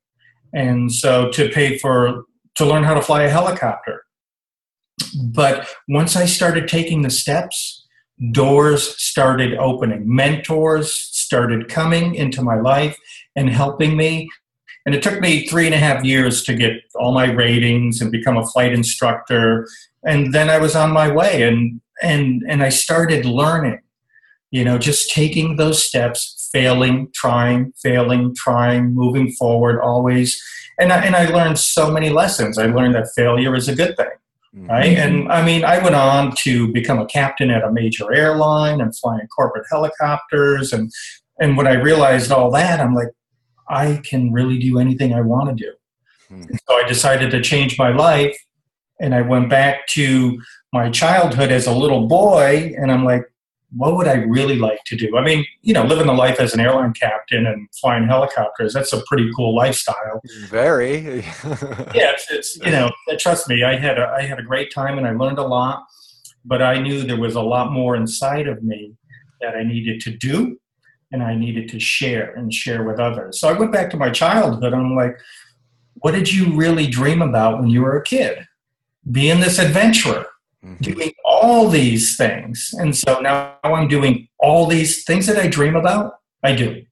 And 0.53 0.93
so 0.93 1.31
to 1.31 1.49
pay 1.49 1.79
for 1.79 2.25
to 2.57 2.65
learn 2.65 2.85
how 2.85 2.95
to 2.95 3.03
fly 3.03 3.23
a 3.23 3.31
helicopter. 3.31 4.03
But 5.23 5.69
once 5.89 6.17
I 6.17 6.25
started 6.25 6.69
taking 6.69 7.03
the 7.03 7.11
steps, 7.11 7.76
doors 8.33 9.01
started 9.03 9.55
opening. 9.55 10.03
Mentors 10.07 10.95
started 10.95 11.69
coming 11.69 12.15
into 12.15 12.43
my 12.43 12.59
life 12.59 12.99
and 13.35 13.51
helping 13.51 13.97
me. 13.97 14.29
And 14.87 14.95
it 14.95 15.03
took 15.03 15.21
me 15.21 15.47
three 15.47 15.67
and 15.67 15.75
a 15.75 15.79
half 15.79 16.05
years 16.05 16.43
to 16.45 16.55
get 16.55 16.75
all 16.95 17.13
my 17.13 17.31
ratings 17.31 18.01
and 18.01 18.11
become 18.11 18.37
a 18.37 18.47
flight 18.47 18.73
instructor. 18.73 19.67
And 20.07 20.33
then 20.33 20.49
I 20.49 20.59
was 20.59 20.77
on 20.77 20.93
my 20.93 21.11
way 21.11 21.43
and 21.43 21.81
and 22.03 22.43
and 22.49 22.63
I 22.63 22.69
started 22.69 23.25
learning, 23.25 23.81
you 24.51 24.65
know, 24.65 24.79
just 24.79 25.11
taking 25.11 25.57
those 25.57 25.85
steps, 25.85 26.49
failing, 26.53 27.09
trying, 27.15 27.73
failing, 27.83 28.35
trying, 28.35 28.95
moving 28.95 29.33
forward 29.33 29.81
always. 29.81 30.41
And 30.79 30.93
I, 30.93 31.05
and 31.05 31.17
I 31.17 31.27
learned 31.31 31.59
so 31.59 31.91
many 31.91 32.11
lessons. 32.11 32.59
I 32.59 32.67
learned 32.67 32.95
that 32.95 33.09
failure 33.17 33.55
is 33.55 33.69
a 33.69 33.75
good 33.75 33.97
thing. 33.97 34.09
Right? 34.57 34.97
And 34.97 35.31
I 35.31 35.45
mean, 35.45 35.65
I 35.65 35.79
went 35.79 35.95
on 35.95 36.35
to 36.43 36.73
become 36.73 36.99
a 36.99 37.07
captain 37.07 37.51
at 37.51 37.63
a 37.63 37.71
major 37.71 38.13
airline 38.13 38.81
and 38.81 38.97
flying 38.97 39.27
corporate 39.29 39.67
helicopters. 39.71 40.73
And, 40.73 40.91
and 41.39 41.57
when 41.57 41.67
I 41.67 41.75
realized 41.75 42.33
all 42.33 42.51
that, 42.53 42.81
I'm 42.81 42.95
like, 42.95 43.09
I 43.69 44.01
can 44.09 44.33
really 44.33 44.59
do 44.59 44.79
anything 44.79 45.13
I 45.13 45.21
want 45.21 45.57
to 45.57 45.65
do. 45.65 45.73
Mm-hmm. 46.35 46.55
So 46.69 46.75
I 46.75 46.89
decided 46.89 47.31
to 47.33 47.43
change 47.43 47.79
my 47.79 47.91
life. 47.91 48.37
And 48.99 49.15
I 49.15 49.21
went 49.21 49.51
back 49.51 49.87
to 49.89 50.41
my 50.73 50.91
childhood 50.91 51.53
as 51.53 51.67
a 51.67 51.73
little 51.73 52.07
boy. 52.07 52.73
And 52.79 52.91
I'm 52.91 53.05
like, 53.05 53.25
what 53.75 53.97
would 53.97 54.07
I 54.07 54.15
really 54.15 54.57
like 54.57 54.79
to 54.87 54.97
do? 54.97 55.17
I 55.17 55.25
mean, 55.25 55.45
you 55.63 55.75
know, 55.75 55.85
living 55.85 56.07
the 56.07 56.13
life 56.13 56.39
as 56.39 56.55
an 56.55 56.61
airline 56.61 56.93
captain 56.93 57.47
and 57.47 57.69
flying 57.81 58.07
helicopters, 58.07 58.73
that's 58.73 58.93
a 58.93 59.03
pretty 59.07 59.29
cool 59.35 59.55
lifestyle. 59.55 60.21
Very. 60.49 60.99
yeah, 61.95 62.13
it's, 62.13 62.31
it's, 62.31 62.57
you 62.59 62.71
know, 62.71 62.91
trust 63.19 63.49
me, 63.49 63.65
I 63.65 63.77
had 63.77 63.99
a, 63.99 64.07
I 64.17 64.23
had 64.23 64.39
a 64.39 64.43
great 64.43 64.73
time 64.73 64.99
and 64.99 65.07
I 65.07 65.13
learned 65.13 65.39
a 65.39 65.47
lot, 65.47 65.85
but 66.45 66.63
I 66.63 66.79
knew 66.79 67.03
there 67.03 67.19
was 67.19 67.35
a 67.35 67.43
lot 67.43 67.73
more 67.73 67.97
inside 67.97 68.47
of 68.47 68.63
me 68.63 68.95
that 69.41 69.57
I 69.57 69.65
needed 69.65 70.01
to 70.03 70.11
do 70.11 70.59
and 71.13 71.23
I 71.23 71.35
needed 71.35 71.69
to 71.71 71.81
share 71.81 72.35
and 72.35 72.53
share 72.53 72.85
with 72.85 73.01
others. 73.01 73.41
So 73.41 73.49
I 73.49 73.53
went 73.53 73.73
back 73.73 73.91
to 73.91 73.97
my 73.97 74.11
childhood. 74.11 74.75
I'm 74.75 74.95
like, 74.95 75.19
what 75.97 76.13
did 76.13 76.33
you 76.33 76.55
really 76.55 76.87
dream 76.87 77.21
about 77.21 77.61
when 77.61 77.69
you 77.69 77.83
were 77.83 77.97
a 77.97 78.03
kid? 78.03 78.47
Being 79.11 79.41
this 79.41 79.59
adventurer 79.59 80.27
mm-hmm. 80.65 80.83
doing 80.83 81.13
all 81.25 81.69
these 81.69 82.17
things. 82.17 82.71
And 82.79 82.97
so 82.97 83.21
now 83.21 83.57
I'm 83.65 83.89
doing 83.89 84.29
all 84.39 84.67
these 84.67 85.05
things 85.05 85.27
that 85.27 85.39
I 85.39 85.47
dream 85.47 85.77
about, 85.77 86.15
I 86.43 86.55
do. 86.55 86.83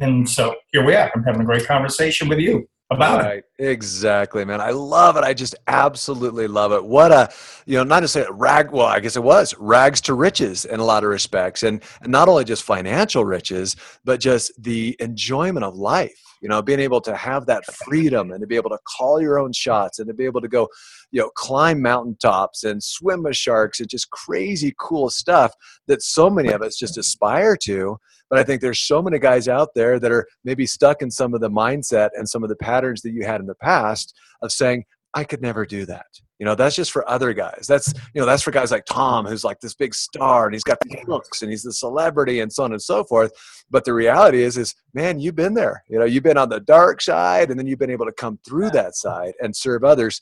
And 0.00 0.28
so 0.28 0.54
here 0.72 0.84
we 0.84 0.94
are. 0.94 1.10
I'm 1.14 1.24
having 1.24 1.40
a 1.40 1.44
great 1.44 1.66
conversation 1.66 2.28
with 2.28 2.38
you. 2.38 2.68
about 2.90 3.22
right. 3.22 3.44
it. 3.58 3.70
Exactly, 3.70 4.44
man. 4.44 4.60
I 4.60 4.70
love 4.70 5.16
it. 5.16 5.24
I 5.24 5.34
just 5.34 5.54
absolutely 5.66 6.46
love 6.46 6.72
it. 6.72 6.84
What 6.84 7.12
a, 7.12 7.30
you 7.66 7.76
know, 7.76 7.84
not 7.84 8.00
to 8.00 8.08
say 8.08 8.24
rag, 8.30 8.70
well, 8.70 8.86
I 8.86 9.00
guess 9.00 9.16
it 9.16 9.22
was 9.22 9.54
rags 9.58 10.00
to 10.02 10.14
riches 10.14 10.64
in 10.64 10.80
a 10.80 10.84
lot 10.84 11.04
of 11.04 11.10
respects. 11.10 11.62
And, 11.62 11.82
and 12.00 12.10
not 12.10 12.28
only 12.28 12.44
just 12.44 12.62
financial 12.62 13.24
riches, 13.24 13.76
but 14.04 14.20
just 14.20 14.52
the 14.62 14.96
enjoyment 15.00 15.64
of 15.64 15.76
life 15.76 16.18
you 16.40 16.48
know 16.48 16.62
being 16.62 16.80
able 16.80 17.00
to 17.00 17.16
have 17.16 17.46
that 17.46 17.64
freedom 17.64 18.30
and 18.30 18.40
to 18.40 18.46
be 18.46 18.56
able 18.56 18.70
to 18.70 18.78
call 18.96 19.20
your 19.20 19.38
own 19.38 19.52
shots 19.52 19.98
and 19.98 20.08
to 20.08 20.14
be 20.14 20.24
able 20.24 20.40
to 20.40 20.48
go 20.48 20.68
you 21.10 21.20
know 21.20 21.30
climb 21.30 21.80
mountaintops 21.80 22.64
and 22.64 22.82
swim 22.82 23.22
with 23.22 23.36
sharks 23.36 23.80
it's 23.80 23.90
just 23.90 24.10
crazy 24.10 24.74
cool 24.78 25.08
stuff 25.10 25.52
that 25.86 26.02
so 26.02 26.28
many 26.28 26.50
of 26.50 26.62
us 26.62 26.76
just 26.76 26.98
aspire 26.98 27.56
to 27.56 27.96
but 28.30 28.38
I 28.38 28.44
think 28.44 28.60
there's 28.60 28.80
so 28.80 29.02
many 29.02 29.18
guys 29.18 29.48
out 29.48 29.70
there 29.74 29.98
that 29.98 30.12
are 30.12 30.26
maybe 30.44 30.66
stuck 30.66 31.02
in 31.02 31.10
some 31.10 31.34
of 31.34 31.40
the 31.40 31.50
mindset 31.50 32.10
and 32.14 32.28
some 32.28 32.42
of 32.42 32.48
the 32.48 32.56
patterns 32.56 33.02
that 33.02 33.12
you 33.12 33.24
had 33.24 33.40
in 33.40 33.46
the 33.46 33.54
past 33.54 34.14
of 34.42 34.52
saying, 34.52 34.84
I 35.14 35.24
could 35.24 35.40
never 35.40 35.64
do 35.64 35.86
that. 35.86 36.06
You 36.38 36.44
know, 36.44 36.54
that's 36.54 36.76
just 36.76 36.92
for 36.92 37.08
other 37.10 37.32
guys. 37.32 37.64
That's, 37.66 37.92
you 38.14 38.20
know, 38.20 38.26
that's 38.26 38.42
for 38.42 38.52
guys 38.52 38.70
like 38.70 38.84
Tom, 38.84 39.26
who's 39.26 39.42
like 39.42 39.58
this 39.58 39.74
big 39.74 39.92
star 39.92 40.44
and 40.44 40.54
he's 40.54 40.62
got 40.62 40.78
the 40.80 40.96
looks 41.08 41.42
and 41.42 41.50
he's 41.50 41.64
the 41.64 41.72
celebrity 41.72 42.40
and 42.40 42.52
so 42.52 42.62
on 42.62 42.72
and 42.72 42.80
so 42.82 43.02
forth. 43.02 43.32
But 43.70 43.84
the 43.84 43.94
reality 43.94 44.42
is, 44.42 44.56
is 44.56 44.74
man, 44.94 45.18
you've 45.18 45.34
been 45.34 45.54
there. 45.54 45.82
You 45.88 45.98
know, 45.98 46.04
you've 46.04 46.22
been 46.22 46.38
on 46.38 46.48
the 46.48 46.60
dark 46.60 47.00
side 47.00 47.50
and 47.50 47.58
then 47.58 47.66
you've 47.66 47.80
been 47.80 47.90
able 47.90 48.06
to 48.06 48.12
come 48.12 48.38
through 48.46 48.70
that 48.70 48.94
side 48.94 49.32
and 49.40 49.56
serve 49.56 49.82
others. 49.82 50.20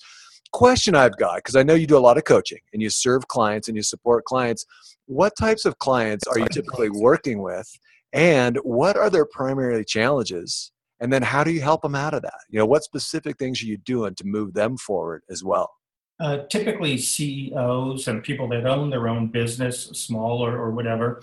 Question 0.53 0.95
I've 0.95 1.17
got, 1.17 1.37
because 1.37 1.57
I 1.57 1.63
know 1.63 1.75
you 1.75 1.87
do 1.87 1.99
a 1.99 1.99
lot 1.99 2.17
of 2.17 2.25
coaching 2.25 2.61
and 2.73 2.81
you 2.81 2.91
serve 2.91 3.29
clients 3.29 3.69
and 3.69 3.77
you 3.77 3.83
support 3.83 4.25
clients. 4.25 4.65
What 5.07 5.37
types 5.37 5.65
of 5.65 5.79
clients 5.79 6.27
are 6.27 6.39
you 6.39 6.47
typically 6.49 6.91
working 6.91 7.43
with? 7.43 7.69
and 8.17 8.57
what 8.63 8.97
are 8.97 9.11
their 9.11 9.27
primary 9.27 9.85
challenges? 9.85 10.73
And 11.01 11.13
then 11.13 11.23
how 11.23 11.45
do 11.45 11.51
you 11.51 11.61
help 11.61 11.83
them 11.83 11.95
out 11.95 12.15
of 12.15 12.23
that? 12.23 12.41
You 12.49 12.59
know 12.59 12.67
what 12.67 12.83
specific 12.83 13.37
things 13.39 13.63
are 13.63 13.67
you 13.67 13.77
doing 13.77 14.15
to 14.15 14.25
move 14.25 14.55
them 14.55 14.79
forward 14.79 15.23
as 15.31 15.45
well? 15.45 15.71
Uh, 16.19 16.39
typically 16.49 16.97
ceos 16.97 18.09
and 18.09 18.23
people 18.23 18.49
that 18.49 18.65
own 18.67 18.89
their 18.89 19.07
own 19.07 19.27
business 19.27 19.85
small 19.85 20.43
or, 20.43 20.57
or 20.57 20.71
whatever. 20.71 21.23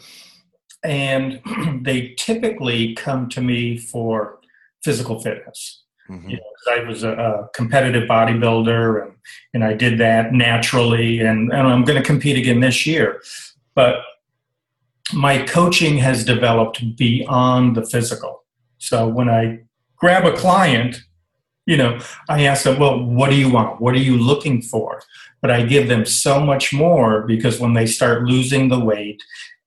And 0.84 1.42
they 1.82 2.14
typically 2.18 2.94
come 2.94 3.28
to 3.30 3.42
me 3.42 3.78
for 3.78 4.40
physical 4.84 5.20
fitness 5.20 5.83
mm-hmm. 6.10 6.30
you 6.30 6.38
know, 6.38 6.74
i 6.74 6.84
was 6.84 7.04
a, 7.04 7.12
a, 7.12 7.50
competitive 7.54 8.08
bodybuilder 8.08 9.04
and, 9.04 9.14
and 9.54 9.64
i 9.64 9.74
did 9.74 9.98
that 10.00 10.34
naturally 10.34 11.20
and, 11.20 11.52
and 11.52 11.68
i'm 11.68 11.84
going 11.84 12.02
to 12.02 12.06
compete 12.06 12.38
again 12.38 12.60
this 12.60 12.86
year 12.86 13.22
but 13.76 14.04
my 15.12 15.44
coaching 15.44 15.98
has 15.98 16.24
developed 16.24 16.96
beyond 16.96 17.76
the 17.76 17.86
physical. 17.86 18.44
So 18.78 19.08
when 19.08 19.30
I 19.30 19.60
grab 19.98 20.26
a 20.26 20.36
client, 20.36 21.02
you 21.66 21.78
know, 21.78 22.00
I 22.30 22.44
ask 22.44 22.64
them, 22.64 22.80
well, 22.80 23.04
what 23.04 23.30
do 23.30 23.36
you 23.36 23.50
want? 23.50 23.82
What 23.82 23.96
are 23.96 24.00
you 24.00 24.18
looking 24.18 24.62
for? 24.62 25.02
But 25.42 25.52
I 25.52 25.64
give 25.64 25.88
them 25.88 26.06
so 26.06 26.40
much 26.40 26.74
more 26.74 27.24
because 27.24 27.60
when 27.60 27.74
they 27.74 27.86
start 27.86 28.24
losing 28.24 28.70
the 28.70 28.80
weight 28.80 29.22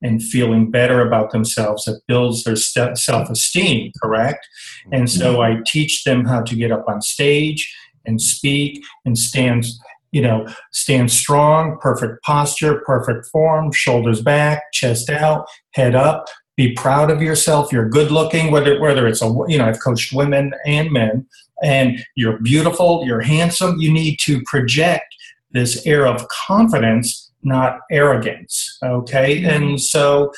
and 0.06 0.22
feeling 0.22 0.70
better 0.70 1.06
about 1.06 1.30
themselves, 1.32 1.84
that 1.84 2.00
builds 2.06 2.44
their 2.44 2.56
self 2.56 3.28
esteem, 3.28 3.92
correct? 4.02 4.46
And 4.92 5.10
so 5.10 5.36
mm-hmm. 5.36 5.58
I 5.58 5.62
teach 5.66 6.04
them 6.04 6.25
how 6.25 6.42
to 6.42 6.54
get 6.54 6.72
up 6.72 6.84
on 6.88 7.02
stage 7.02 7.75
and 8.04 8.20
speak 8.20 8.84
and 9.04 9.18
stand 9.18 9.66
you 10.12 10.22
know, 10.22 10.46
stand 10.72 11.10
strong, 11.10 11.78
perfect 11.78 12.22
posture, 12.22 12.80
perfect 12.86 13.26
form, 13.26 13.70
shoulders 13.70 14.22
back, 14.22 14.72
chest 14.72 15.10
out, 15.10 15.46
head 15.72 15.94
up. 15.94 16.26
Be 16.56 16.72
proud 16.72 17.10
of 17.10 17.20
yourself. 17.20 17.70
You're 17.70 17.90
good 17.90 18.10
looking, 18.10 18.50
whether 18.50 18.80
whether 18.80 19.06
it's 19.06 19.20
a 19.20 19.26
you 19.46 19.58
know 19.58 19.66
I've 19.66 19.82
coached 19.82 20.14
women 20.14 20.54
and 20.64 20.90
men, 20.90 21.26
and 21.62 22.02
you're 22.14 22.38
beautiful, 22.38 23.04
you're 23.04 23.20
handsome. 23.20 23.76
You 23.78 23.92
need 23.92 24.18
to 24.20 24.40
project 24.46 25.04
this 25.50 25.86
air 25.86 26.06
of 26.06 26.26
confidence, 26.28 27.25
not 27.46 27.80
arrogance. 27.90 28.78
Okay, 28.82 29.40
mm-hmm. 29.40 29.50
and 29.50 29.80
so, 29.80 30.32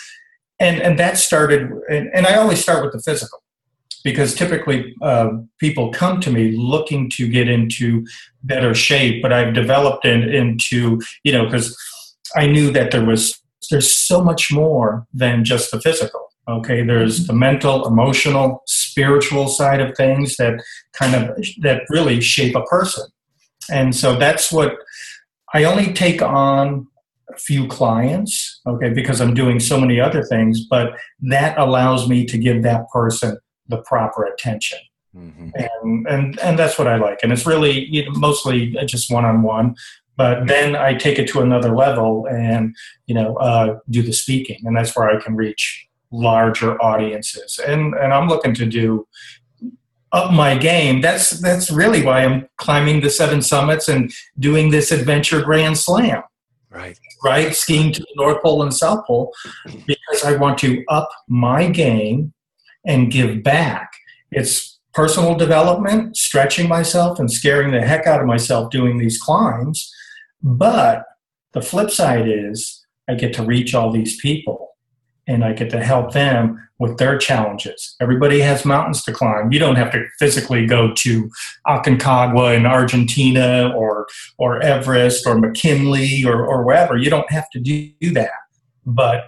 and 0.61 0.81
and 0.81 0.99
that 0.99 1.19
started, 1.19 1.71
and, 1.91 2.09
and 2.15 2.27
I 2.27 2.37
always 2.37 2.61
start 2.61 2.85
with 2.85 2.93
the 2.93 3.01
physical 3.01 3.43
because 4.05 4.35
typically 4.35 4.95
uh, 5.03 5.29
people 5.59 5.93
come 5.93 6.21
to 6.21 6.31
me 6.31 6.53
looking 6.53 7.11
to 7.11 7.29
get 7.29 7.49
into 7.49 8.07
better 8.43 8.75
shape 8.75 9.21
but 9.23 9.33
i've 9.33 9.55
developed 9.55 10.05
it 10.05 10.35
into 10.35 11.01
you 11.25 11.33
know 11.33 11.45
because 11.45 11.77
i 12.37 12.47
knew 12.47 12.71
that 12.71 12.91
there 12.91 13.05
was 13.05 13.41
there's 13.71 13.95
so 13.95 14.23
much 14.23 14.51
more 14.51 15.07
than 15.13 15.45
just 15.45 15.71
the 15.71 15.81
physical 15.81 16.29
okay 16.49 16.83
there's 16.83 17.27
the 17.27 17.33
mental 17.33 17.87
emotional 17.87 18.63
spiritual 18.67 19.49
side 19.49 19.81
of 19.81 19.97
things 19.97 20.37
that 20.37 20.63
kind 20.93 21.15
of 21.15 21.37
that 21.61 21.83
really 21.91 22.21
shape 22.21 22.55
a 22.55 22.63
person 22.65 23.05
and 23.71 23.95
so 23.95 24.17
that's 24.17 24.53
what 24.53 24.77
i 25.55 25.65
only 25.65 25.93
take 25.93 26.23
on 26.23 26.87
few 27.37 27.67
clients 27.69 28.61
okay 28.67 28.89
because 28.89 29.21
i'm 29.21 29.35
doing 29.35 29.61
so 29.61 29.79
many 29.79 30.01
other 30.01 30.23
things 30.23 30.65
but 30.65 30.95
that 31.21 31.59
allows 31.59 32.09
me 32.09 32.25
to 32.25 32.39
give 32.39 32.63
that 32.63 32.89
person 32.91 33.37
the 33.69 33.79
proper 33.83 34.25
attention. 34.25 34.79
Mm-hmm. 35.17 35.51
And, 35.55 36.07
and 36.07 36.41
and 36.41 36.59
that's 36.59 36.79
what 36.79 36.89
I 36.89 36.97
like. 36.97 37.21
And 37.23 37.33
it's 37.33 37.47
really 37.47 37.87
you 37.87 38.05
know, 38.05 38.13
mostly 38.13 38.77
just 38.87 39.11
one 39.11 39.25
on 39.25 39.43
one. 39.43 39.75
But 40.17 40.49
then 40.49 40.75
I 40.75 40.95
take 40.95 41.19
it 41.19 41.29
to 41.29 41.41
another 41.41 41.75
level 41.75 42.27
and 42.27 42.75
you 43.07 43.15
know 43.15 43.37
uh, 43.37 43.79
do 43.89 44.03
the 44.03 44.13
speaking, 44.13 44.59
and 44.65 44.77
that's 44.77 44.97
where 44.97 45.09
I 45.09 45.21
can 45.21 45.37
reach 45.37 45.87
larger 46.11 46.81
audiences. 46.83 47.59
And 47.65 47.95
and 47.95 48.13
I'm 48.13 48.29
looking 48.29 48.55
to 48.55 48.67
do 48.67 49.07
up 50.13 50.33
my 50.33 50.57
game. 50.57 51.01
That's 51.01 51.31
that's 51.41 51.71
really 51.71 52.03
why 52.03 52.25
I'm 52.25 52.49
climbing 52.57 53.01
the 53.01 53.11
seven 53.11 53.43
summits 53.43 53.89
and 53.89 54.11
doing 54.39 54.71
this 54.71 54.91
adventure 54.91 55.43
grand 55.43 55.79
slam. 55.79 56.23
Right. 56.79 56.99
Right. 57.25 57.57
Skiing 57.57 57.93
to 57.93 58.01
the 58.01 58.15
North 58.17 58.41
Pole 58.41 58.63
and 58.63 58.73
South 58.73 59.05
Pole 59.05 59.35
because 59.85 60.25
I 60.25 60.37
want 60.37 60.59
to 60.59 60.85
up 60.89 61.11
my 61.29 61.69
game 61.69 62.33
and 62.87 63.11
give 63.11 63.43
back. 63.43 63.91
It's 64.31 64.79
personal 64.95 65.35
development, 65.35 66.17
stretching 66.17 66.69
myself 66.69 67.19
and 67.19 67.31
scaring 67.31 67.73
the 67.73 67.81
heck 67.81 68.07
out 68.07 68.21
of 68.21 68.27
myself 68.27 68.71
doing 68.71 68.99
these 68.99 69.19
climbs. 69.19 69.93
But 70.41 71.03
the 71.53 71.63
flip 71.63 71.91
side 71.91 72.29
is 72.29 72.87
I 73.09 73.15
get 73.15 73.35
to 73.35 73.43
reach 73.43 73.75
all 73.75 73.91
these 73.91 74.21
people 74.21 74.68
and 75.29 75.45
I 75.45 75.53
get 75.53 75.71
to 75.71 75.85
help 75.85 76.13
them 76.13 76.69
with 76.79 76.97
their 76.97 77.19
challenges. 77.19 77.95
Everybody 78.01 78.41
has 78.41 78.65
mountains 78.65 79.05
to 79.05 79.13
climb. 79.13 79.53
You 79.53 79.59
don't 79.59 79.77
have 79.77 79.93
to 79.93 80.07
physically 80.19 80.67
go 80.67 80.93
to 80.95 81.31
Aconcagua 81.67 82.57
in 82.57 82.67
Argentina 82.67 83.73
or 83.77 84.07
or 84.39 84.61
Everest 84.63 85.27
or 85.27 85.39
McKinley 85.39 86.25
or, 86.25 86.47
or 86.47 86.65
wherever. 86.65 86.97
You 86.97 87.11
don't 87.11 87.31
have 87.31 87.49
to 87.51 87.61
do 87.61 87.93
that. 88.13 88.31
But 88.87 89.27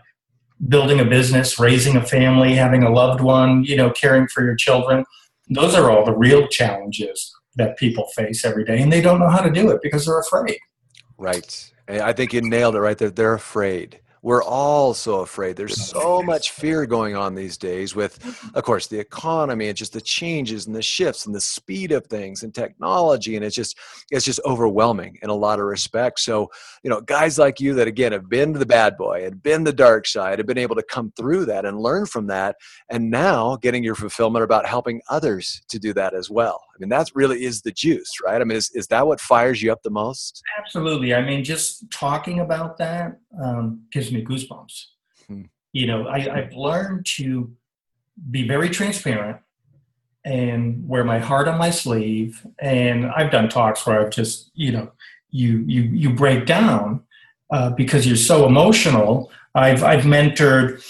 building 0.69 1.01
a 1.01 1.05
business, 1.05 1.61
raising 1.61 1.97
a 1.97 2.05
family, 2.05 2.55
having 2.55 2.83
a 2.83 2.91
loved 2.91 3.21
one, 3.21 3.65
you 3.65 3.77
know, 3.77 3.91
caring 3.91 4.27
for 4.29 4.43
your 4.43 4.57
children. 4.57 5.05
Those 5.51 5.75
are 5.75 5.91
all 5.91 6.05
the 6.05 6.17
real 6.17 6.49
challenges 6.49 7.35
that 7.57 7.77
people 7.77 8.07
face 8.15 8.45
every 8.45 8.65
day, 8.65 8.81
and 8.81 8.93
they 8.93 9.01
don't 9.01 9.19
know 9.19 9.29
how 9.29 9.43
to 9.43 9.51
do 9.51 9.71
it 9.71 9.81
because 9.83 10.07
they're 10.07 10.21
afraid. 10.21 10.59
Right. 11.19 11.73
I 11.89 12.13
think 12.13 12.33
you 12.33 12.41
nailed 12.41 12.77
it 12.77 12.81
right 12.81 12.97
there. 12.97 13.11
They're 13.11 13.35
afraid 13.35 14.01
we're 14.23 14.43
all 14.43 14.93
so 14.93 15.21
afraid. 15.21 15.57
There's 15.57 15.81
so 15.81 16.23
much 16.23 16.51
fear 16.51 16.85
going 16.87 17.17
on 17.17 17.35
these 17.35 17.57
days 17.57 17.95
with, 17.95 18.19
mm-hmm. 18.21 18.57
of 18.57 18.65
course, 18.65 18.87
the 18.87 18.99
economy 18.99 19.69
and 19.69 19.77
just 19.77 19.93
the 19.93 20.01
changes 20.01 20.67
and 20.67 20.77
the 20.77 20.83
shifts 20.83 21.27
and 21.27 21.35
the 21.35 21.41
speed 21.41 21.93
of 21.93 22.07
things 22.07 22.43
and 22.43 22.55
technology. 22.55 23.37
And 23.37 23.45
it's 23.45 23.57
just, 23.57 23.79
it's 24.11 24.25
just 24.25 24.41
overwhelming 24.45 25.19
in 25.23 25.31
a 25.31 25.35
lot 25.35 25.59
of 25.59 25.65
respects. 25.65 26.25
So, 26.25 26.51
you 26.83 26.91
know, 26.91 27.01
guys 27.01 27.39
like 27.39 27.61
you 27.61 27.75
that 27.75 27.89
again 27.89 28.13
have 28.13 28.29
been 28.29 28.53
the 28.53 28.67
bad 28.67 28.97
boy 28.97 29.25
and 29.25 29.43
been 29.43 29.65
the 29.65 29.73
dark 29.73 30.07
side, 30.07 30.39
have 30.39 30.47
been 30.47 30.59
able 30.59 30.77
to 30.77 30.83
come 30.83 31.13
through 31.17 31.47
that 31.47 31.65
and 31.65 31.81
learn 31.81 32.05
from 32.05 32.27
that. 32.27 32.57
And 32.91 33.11
now 33.11 33.57
getting 33.57 33.83
your 33.83 33.95
fulfillment 33.95 34.45
about 34.45 34.67
helping 34.67 35.01
others 35.09 35.63
to 35.69 35.79
do 35.79 35.95
that 35.95 36.15
as 36.15 36.29
well. 36.29 36.63
Mean, 36.81 36.89
that 36.89 37.11
really 37.15 37.45
is 37.45 37.63
the 37.63 37.71
juice, 37.71 38.11
right? 38.25 38.41
I 38.41 38.45
mean, 38.45 38.57
is, 38.57 38.71
is 38.75 38.87
that 38.89 39.07
what 39.07 39.21
fires 39.21 39.63
you 39.63 39.71
up 39.71 39.83
the 39.83 39.91
most? 39.91 40.43
Absolutely. 40.59 41.15
I 41.15 41.23
mean, 41.23 41.45
just 41.45 41.91
talking 41.91 42.41
about 42.41 42.79
that 42.79 43.19
um, 43.43 43.83
gives 43.93 44.01
gives 44.01 44.13
me 44.13 44.25
goosebumps. 44.25 44.85
Hmm. 45.27 45.43
You 45.73 45.87
know, 45.87 46.07
I, 46.09 46.39
I've 46.39 46.55
learned 46.55 47.07
to 47.17 47.53
be 48.31 48.47
very 48.47 48.69
transparent 48.69 49.39
and 50.25 50.87
wear 50.89 51.05
my 51.05 51.19
heart 51.19 51.49
on 51.49 51.59
my 51.59 51.71
sleeve. 51.71 52.47
And 52.59 53.07
I've 53.07 53.31
done 53.31 53.49
talks 53.49 53.87
where 53.87 54.01
I've 54.01 54.11
just, 54.11 54.51
you 54.55 54.73
know, 54.73 54.93
you 55.31 55.65
you 55.67 55.83
you 55.83 56.11
break 56.15 56.45
down 56.47 57.05
uh, 57.51 57.71
because 57.71 58.07
you're 58.07 58.17
so 58.17 58.47
emotional. 58.47 59.31
I've 59.55 59.83
I've 59.85 60.05
mentored 60.05 60.83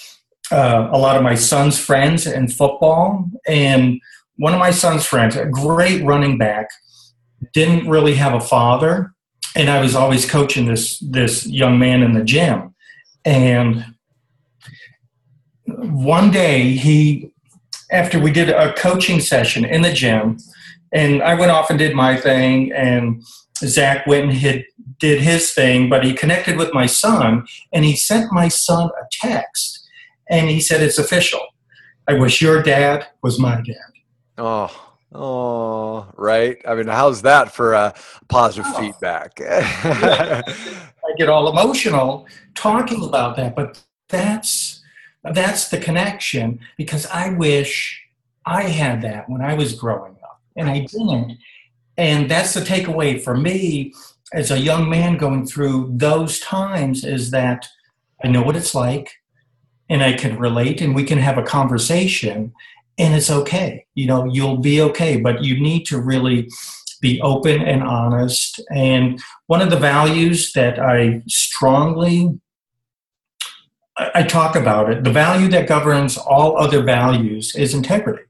uh, 0.50 0.88
a 0.90 0.99
lot 0.99 1.16
of 1.16 1.23
my 1.23 1.35
son's 1.35 1.78
friends 1.78 2.26
in 2.26 2.49
football, 2.49 3.28
and 3.47 4.00
one 4.40 4.54
of 4.54 4.59
my 4.59 4.70
son's 4.70 5.04
friends, 5.04 5.37
a 5.37 5.44
great 5.44 6.02
running 6.02 6.38
back, 6.38 6.70
didn't 7.52 7.88
really 7.88 8.14
have 8.14 8.32
a 8.32 8.40
father, 8.40 9.12
and 9.54 9.68
I 9.68 9.80
was 9.80 9.94
always 9.94 10.28
coaching 10.28 10.64
this 10.66 10.99
this 11.00 11.47
young 11.47 11.78
man 11.78 12.02
in 12.02 12.14
the 12.14 12.25
gym, 12.25 12.75
and 13.25 13.85
one 15.66 16.30
day 16.30 16.73
he, 16.73 17.30
after 17.92 18.18
we 18.18 18.30
did 18.32 18.49
a 18.49 18.73
coaching 18.75 19.20
session 19.20 19.64
in 19.64 19.82
the 19.82 19.92
gym, 19.92 20.38
And 20.92 21.23
I 21.23 21.35
went 21.35 21.52
off 21.52 21.70
and 21.70 21.78
did 21.78 21.94
my 21.94 22.16
thing, 22.16 22.73
and 22.73 23.23
Zach 23.59 24.06
went 24.06 24.25
and 24.25 24.32
hit, 24.32 24.66
did 24.99 25.20
his 25.20 25.52
thing, 25.52 25.88
but 25.88 26.04
he 26.04 26.12
connected 26.14 26.56
with 26.56 26.75
my 26.75 26.87
son, 26.87 27.47
and 27.73 27.85
he 27.85 27.94
sent 27.94 28.32
my 28.32 28.49
son 28.49 28.90
a 29.00 29.04
text, 29.26 29.87
and 30.28 30.50
he 30.50 30.61
said, 30.61 30.80
It's 30.80 30.99
official. 30.99 31.40
I 32.09 32.14
wish 32.14 32.42
your 32.42 32.62
dad 32.62 33.06
was 33.23 33.38
my 33.38 33.56
dad. 33.56 33.89
Oh, 34.40 34.90
Oh, 35.12 36.06
right. 36.16 36.59
I 36.66 36.75
mean, 36.76 36.87
how's 36.87 37.23
that 37.23 37.52
for 37.52 37.75
uh, 37.75 37.92
positive 38.28 38.66
oh. 38.68 38.80
feedback? 38.80 39.40
I 39.44 40.42
get 41.18 41.28
all 41.28 41.49
emotional 41.49 42.28
talking 42.54 43.04
about 43.04 43.37
that, 43.37 43.56
but 43.56 43.82
that's 44.09 44.82
that's 45.25 45.68
the 45.68 45.78
connection 45.78 46.61
because 46.76 47.06
I 47.06 47.30
wish 47.30 48.02
I 48.47 48.62
had 48.62 49.02
that 49.02 49.28
when 49.28 49.42
I 49.42 49.54
was 49.54 49.75
growing 49.75 50.16
up, 50.23 50.40
and 50.56 50.70
I 50.70 50.80
didn't. 50.80 51.38
And 51.97 52.30
that's 52.30 52.54
the 52.54 52.61
takeaway 52.61 53.20
for 53.20 53.37
me 53.37 53.92
as 54.32 54.52
a 54.52 54.61
young 54.61 54.88
man 54.88 55.16
going 55.16 55.44
through 55.44 55.90
those 55.97 56.38
times 56.38 57.04
is 57.04 57.32
that 57.32 57.66
I 58.23 58.28
know 58.28 58.42
what 58.42 58.56
it's 58.56 58.76
like, 58.76 59.11
and 59.88 60.04
I 60.04 60.12
can 60.12 60.38
relate, 60.38 60.80
and 60.80 60.94
we 60.94 61.02
can 61.02 61.18
have 61.18 61.37
a 61.37 61.42
conversation 61.42 62.52
and 63.00 63.14
it's 63.14 63.30
okay. 63.30 63.87
You 63.95 64.07
know, 64.07 64.26
you'll 64.26 64.59
be 64.59 64.83
okay, 64.83 65.16
but 65.16 65.42
you 65.42 65.59
need 65.59 65.87
to 65.87 65.99
really 65.99 66.49
be 67.00 67.21
open 67.23 67.62
and 67.62 67.83
honest. 67.83 68.61
And 68.71 69.21
one 69.47 69.62
of 69.62 69.71
the 69.71 69.78
values 69.78 70.52
that 70.52 70.78
I 70.78 71.23
strongly 71.26 72.38
I 74.14 74.23
talk 74.23 74.57
about 74.57 74.90
it, 74.90 75.04
the 75.04 75.12
value 75.12 75.49
that 75.49 75.66
governs 75.69 76.16
all 76.16 76.59
other 76.59 76.83
values 76.83 77.54
is 77.54 77.75
integrity. 77.75 78.23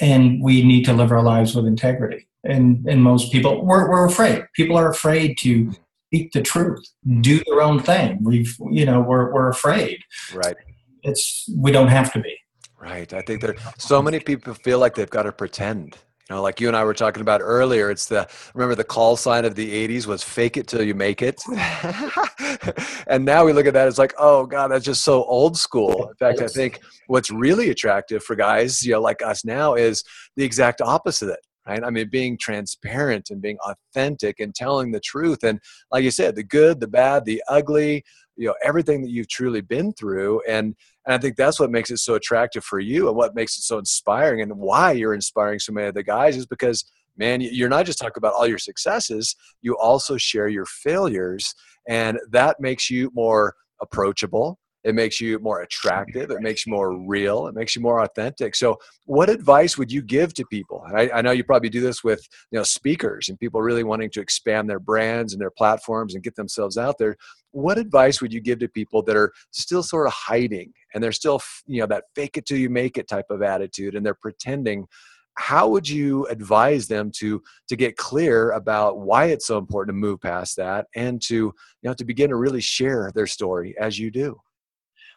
And 0.00 0.42
we 0.42 0.64
need 0.64 0.84
to 0.84 0.92
live 0.92 1.10
our 1.10 1.22
lives 1.22 1.54
with 1.54 1.66
integrity. 1.66 2.28
And 2.44 2.84
and 2.88 3.02
most 3.02 3.30
people 3.30 3.64
we're 3.64 3.88
we're 3.88 4.06
afraid. 4.06 4.44
People 4.54 4.76
are 4.76 4.90
afraid 4.90 5.38
to 5.38 5.72
speak 6.08 6.32
the 6.32 6.42
truth, 6.42 6.84
mm-hmm. 7.06 7.20
do 7.20 7.40
their 7.46 7.62
own 7.62 7.80
thing. 7.80 8.18
We've 8.22 8.56
you 8.70 8.84
know, 8.84 9.00
we're 9.00 9.32
we're 9.32 9.48
afraid. 9.48 10.00
Right. 10.34 10.56
It's 11.04 11.48
we 11.56 11.70
don't 11.70 11.88
have 11.88 12.12
to 12.14 12.20
be. 12.20 12.36
Right. 12.82 13.12
I 13.12 13.22
think 13.22 13.40
there 13.40 13.54
so 13.78 14.02
many 14.02 14.18
people 14.18 14.54
feel 14.54 14.80
like 14.80 14.96
they've 14.96 15.08
got 15.08 15.22
to 15.22 15.32
pretend. 15.32 15.96
You 16.28 16.36
know, 16.36 16.42
like 16.42 16.60
you 16.60 16.66
and 16.66 16.76
I 16.76 16.82
were 16.82 16.94
talking 16.94 17.20
about 17.20 17.40
earlier, 17.40 17.90
it's 17.92 18.06
the 18.06 18.28
remember 18.54 18.74
the 18.74 18.82
call 18.82 19.16
sign 19.16 19.44
of 19.44 19.54
the 19.54 19.88
80s 19.88 20.06
was 20.06 20.24
fake 20.24 20.56
it 20.56 20.66
till 20.66 20.82
you 20.82 20.94
make 20.94 21.22
it. 21.22 21.40
and 23.06 23.24
now 23.24 23.44
we 23.44 23.52
look 23.52 23.66
at 23.66 23.74
that 23.74 23.86
it's 23.86 23.98
like, 23.98 24.14
oh 24.18 24.46
God, 24.46 24.72
that's 24.72 24.84
just 24.84 25.04
so 25.04 25.22
old 25.24 25.56
school. 25.56 26.08
In 26.08 26.16
fact, 26.16 26.40
I 26.40 26.48
think 26.48 26.80
what's 27.06 27.30
really 27.30 27.70
attractive 27.70 28.24
for 28.24 28.34
guys, 28.34 28.84
you 28.84 28.92
know, 28.92 29.00
like 29.00 29.22
us 29.22 29.44
now 29.44 29.74
is 29.74 30.02
the 30.36 30.44
exact 30.44 30.80
opposite 30.80 31.38
right? 31.66 31.84
I 31.84 31.90
mean, 31.90 32.08
being 32.10 32.36
transparent 32.38 33.30
and 33.30 33.40
being 33.40 33.58
authentic 33.64 34.40
and 34.40 34.54
telling 34.54 34.90
the 34.90 35.00
truth. 35.00 35.44
And 35.44 35.60
like 35.90 36.04
you 36.04 36.10
said, 36.10 36.34
the 36.34 36.42
good, 36.42 36.80
the 36.80 36.88
bad, 36.88 37.24
the 37.24 37.42
ugly, 37.48 38.04
you 38.36 38.48
know, 38.48 38.54
everything 38.64 39.02
that 39.02 39.10
you've 39.10 39.28
truly 39.28 39.60
been 39.60 39.92
through. 39.92 40.42
And 40.48 40.74
and 41.06 41.14
I 41.14 41.18
think 41.18 41.36
that's 41.36 41.58
what 41.58 41.70
makes 41.70 41.90
it 41.90 41.98
so 41.98 42.14
attractive 42.14 42.64
for 42.64 42.78
you 42.78 43.08
and 43.08 43.16
what 43.16 43.34
makes 43.34 43.56
it 43.58 43.62
so 43.62 43.78
inspiring 43.78 44.40
and 44.40 44.52
why 44.56 44.92
you're 44.92 45.14
inspiring 45.14 45.58
so 45.58 45.72
many 45.72 45.88
of 45.88 45.94
the 45.94 46.02
guys 46.02 46.36
is 46.36 46.46
because, 46.46 46.84
man, 47.16 47.40
you're 47.40 47.68
not 47.68 47.86
just 47.86 47.98
talking 47.98 48.18
about 48.18 48.34
all 48.34 48.46
your 48.46 48.58
successes, 48.58 49.34
you 49.62 49.76
also 49.78 50.16
share 50.16 50.48
your 50.48 50.66
failures. 50.66 51.54
And 51.88 52.18
that 52.30 52.60
makes 52.60 52.88
you 52.88 53.10
more 53.14 53.54
approachable. 53.80 54.58
It 54.84 54.94
makes 54.94 55.20
you 55.20 55.38
more 55.38 55.62
attractive. 55.62 56.30
It 56.30 56.40
makes 56.40 56.66
you 56.66 56.72
more 56.72 56.96
real. 57.06 57.46
It 57.46 57.54
makes 57.54 57.76
you 57.76 57.82
more 57.82 58.02
authentic. 58.02 58.56
So, 58.56 58.78
what 59.06 59.30
advice 59.30 59.78
would 59.78 59.92
you 59.92 60.02
give 60.02 60.34
to 60.34 60.44
people? 60.46 60.84
I, 60.94 61.10
I, 61.10 61.22
know 61.22 61.30
you 61.30 61.44
probably 61.44 61.68
do 61.68 61.80
this 61.80 62.02
with 62.02 62.26
you 62.50 62.58
know 62.58 62.64
speakers 62.64 63.28
and 63.28 63.38
people 63.38 63.62
really 63.62 63.84
wanting 63.84 64.10
to 64.10 64.20
expand 64.20 64.68
their 64.68 64.80
brands 64.80 65.32
and 65.32 65.40
their 65.40 65.50
platforms 65.50 66.14
and 66.14 66.22
get 66.22 66.36
themselves 66.36 66.76
out 66.76 66.98
there 66.98 67.16
what 67.52 67.78
advice 67.78 68.20
would 68.20 68.32
you 68.32 68.40
give 68.40 68.58
to 68.58 68.68
people 68.68 69.02
that 69.02 69.16
are 69.16 69.32
still 69.50 69.82
sort 69.82 70.06
of 70.06 70.12
hiding 70.12 70.72
and 70.92 71.04
they're 71.04 71.12
still 71.12 71.40
you 71.66 71.80
know 71.80 71.86
that 71.86 72.04
fake 72.14 72.36
it 72.36 72.46
till 72.46 72.56
you 72.56 72.68
make 72.68 72.98
it 72.98 73.06
type 73.06 73.26
of 73.30 73.42
attitude 73.42 73.94
and 73.94 74.04
they're 74.04 74.14
pretending 74.14 74.86
how 75.34 75.68
would 75.68 75.88
you 75.88 76.26
advise 76.26 76.88
them 76.88 77.10
to 77.10 77.42
to 77.68 77.76
get 77.76 77.96
clear 77.96 78.50
about 78.50 78.98
why 78.98 79.26
it's 79.26 79.46
so 79.46 79.58
important 79.58 79.94
to 79.94 79.98
move 79.98 80.20
past 80.20 80.56
that 80.56 80.86
and 80.96 81.22
to 81.22 81.34
you 81.34 81.52
know 81.84 81.94
to 81.94 82.04
begin 82.04 82.30
to 82.30 82.36
really 82.36 82.60
share 82.60 83.12
their 83.14 83.26
story 83.26 83.74
as 83.78 83.98
you 83.98 84.10
do 84.10 84.36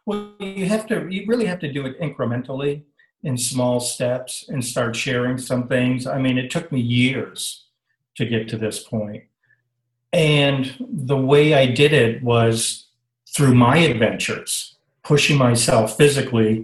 well 0.06 0.34
you 0.40 0.66
have 0.66 0.86
to 0.88 1.08
you 1.10 1.26
really 1.28 1.46
have 1.46 1.60
to 1.60 1.72
do 1.72 1.86
it 1.86 2.00
incrementally 2.00 2.84
in 3.24 3.38
small 3.38 3.80
steps 3.80 4.46
and 4.50 4.64
start 4.64 4.96
sharing 4.96 5.38
some 5.38 5.68
things 5.68 6.06
i 6.08 6.18
mean 6.18 6.38
it 6.38 6.50
took 6.52 6.72
me 6.72 6.80
years 6.80 7.66
to 8.16 8.26
get 8.26 8.48
to 8.48 8.58
this 8.58 8.84
point 8.84 9.24
and 10.16 10.74
the 10.80 11.18
way 11.18 11.54
I 11.54 11.66
did 11.66 11.92
it 11.92 12.24
was 12.24 12.88
through 13.36 13.54
my 13.54 13.80
adventures, 13.80 14.78
pushing 15.04 15.38
myself 15.38 15.98
physically, 15.98 16.64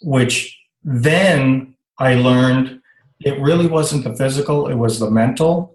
which 0.00 0.58
then 0.82 1.76
I 1.98 2.14
learned 2.14 2.80
it 3.20 3.38
really 3.38 3.66
wasn't 3.66 4.04
the 4.04 4.16
physical, 4.16 4.68
it 4.68 4.76
was 4.76 4.98
the 4.98 5.10
mental. 5.10 5.73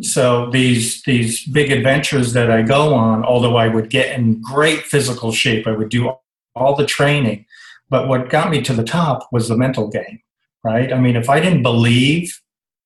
So 0.00 0.50
these 0.50 1.02
these 1.02 1.46
big 1.46 1.70
adventures 1.70 2.32
that 2.32 2.50
I 2.50 2.62
go 2.62 2.94
on, 2.94 3.24
although 3.24 3.56
I 3.56 3.68
would 3.68 3.90
get 3.90 4.18
in 4.18 4.40
great 4.40 4.84
physical 4.84 5.32
shape, 5.32 5.66
I 5.66 5.72
would 5.72 5.90
do 5.90 6.12
all 6.54 6.74
the 6.74 6.86
training, 6.86 7.44
but 7.90 8.08
what 8.08 8.30
got 8.30 8.50
me 8.50 8.62
to 8.62 8.72
the 8.72 8.84
top 8.84 9.28
was 9.32 9.48
the 9.48 9.56
mental 9.56 9.88
game, 9.88 10.20
right? 10.64 10.92
I 10.92 10.98
mean, 10.98 11.16
if 11.16 11.28
I 11.28 11.40
didn't 11.40 11.62
believe 11.62 12.40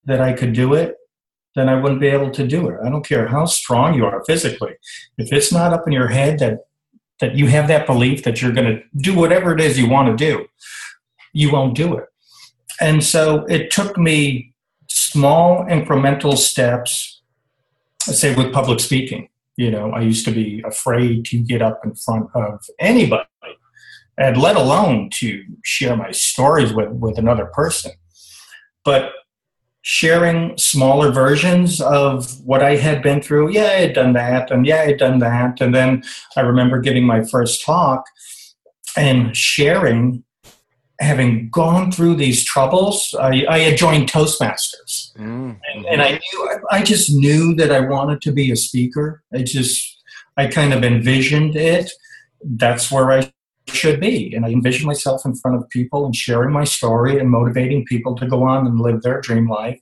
that 0.04 0.20
I 0.20 0.32
could 0.32 0.52
do 0.52 0.74
it, 0.74 0.96
then 1.54 1.68
I 1.68 1.80
wouldn't 1.80 2.00
be 2.00 2.08
able 2.08 2.30
to 2.32 2.46
do 2.46 2.68
it. 2.68 2.78
I 2.84 2.88
don't 2.90 3.06
care 3.06 3.26
how 3.28 3.46
strong 3.46 3.94
you 3.94 4.04
are 4.04 4.24
physically. 4.24 4.74
If 5.16 5.32
it's 5.32 5.52
not 5.52 5.72
up 5.72 5.86
in 5.86 5.92
your 5.92 6.08
head 6.08 6.38
that 6.40 6.66
that 7.20 7.34
you 7.34 7.46
have 7.46 7.68
that 7.68 7.86
belief 7.86 8.24
that 8.24 8.42
you're 8.42 8.52
going 8.52 8.76
to 8.76 8.82
do 9.00 9.14
whatever 9.14 9.52
it 9.52 9.60
is 9.60 9.78
you 9.78 9.88
want 9.88 10.06
to 10.08 10.24
do, 10.24 10.46
you 11.32 11.50
won't 11.50 11.74
do 11.74 11.96
it. 11.96 12.06
And 12.80 13.02
so 13.02 13.46
it 13.46 13.70
took 13.70 13.96
me 13.96 14.52
small 15.16 15.64
incremental 15.64 16.36
steps, 16.36 17.22
say 18.00 18.34
with 18.34 18.52
public 18.52 18.80
speaking. 18.80 19.28
You 19.56 19.70
know, 19.70 19.92
I 19.92 20.02
used 20.02 20.26
to 20.26 20.30
be 20.30 20.62
afraid 20.66 21.24
to 21.26 21.38
get 21.38 21.62
up 21.62 21.80
in 21.84 21.94
front 21.94 22.28
of 22.34 22.62
anybody, 22.78 23.24
and 24.18 24.36
let 24.36 24.56
alone 24.56 25.08
to 25.14 25.42
share 25.64 25.96
my 25.96 26.10
stories 26.10 26.74
with, 26.74 26.90
with 26.90 27.16
another 27.16 27.46
person. 27.46 27.92
But 28.84 29.12
sharing 29.80 30.58
smaller 30.58 31.10
versions 31.12 31.80
of 31.80 32.40
what 32.44 32.62
I 32.62 32.76
had 32.76 33.02
been 33.02 33.22
through. 33.22 33.52
Yeah, 33.52 33.70
I 33.76 33.80
had 33.86 33.94
done 33.94 34.12
that, 34.12 34.50
and 34.50 34.66
yeah, 34.66 34.80
I 34.82 34.86
had 34.86 34.98
done 34.98 35.20
that. 35.20 35.60
And 35.62 35.74
then 35.74 36.02
I 36.36 36.40
remember 36.40 36.78
giving 36.80 37.06
my 37.06 37.24
first 37.24 37.64
talk 37.64 38.04
and 38.96 39.34
sharing, 39.34 40.24
having 41.00 41.50
gone 41.50 41.92
through 41.92 42.16
these 42.16 42.44
troubles. 42.44 43.14
I, 43.18 43.44
I 43.48 43.58
had 43.60 43.76
joined 43.76 44.10
Toastmasters, 44.10 45.12
mm-hmm. 45.16 45.52
and, 45.74 45.86
and, 45.86 46.02
I 46.02 46.12
knew 46.12 46.60
I 46.70 46.82
just 46.82 47.12
knew 47.12 47.54
that 47.56 47.70
I 47.70 47.80
wanted 47.80 48.20
to 48.22 48.32
be 48.32 48.50
a 48.50 48.56
speaker. 48.56 49.22
I 49.34 49.42
just 49.42 50.02
I 50.36 50.46
kind 50.46 50.72
of 50.72 50.84
envisioned 50.84 51.56
it. 51.56 51.90
That's 52.42 52.90
where 52.90 53.12
I 53.12 53.32
should 53.68 54.00
be. 54.00 54.34
And 54.34 54.44
I 54.44 54.50
envisioned 54.50 54.86
myself 54.86 55.24
in 55.24 55.34
front 55.34 55.56
of 55.56 55.68
people 55.70 56.04
and 56.04 56.14
sharing 56.14 56.52
my 56.52 56.64
story 56.64 57.18
and 57.18 57.30
motivating 57.30 57.84
people 57.84 58.14
to 58.16 58.26
go 58.26 58.42
on 58.44 58.66
and 58.66 58.80
live 58.80 59.02
their 59.02 59.20
dream 59.20 59.48
life. 59.48 59.80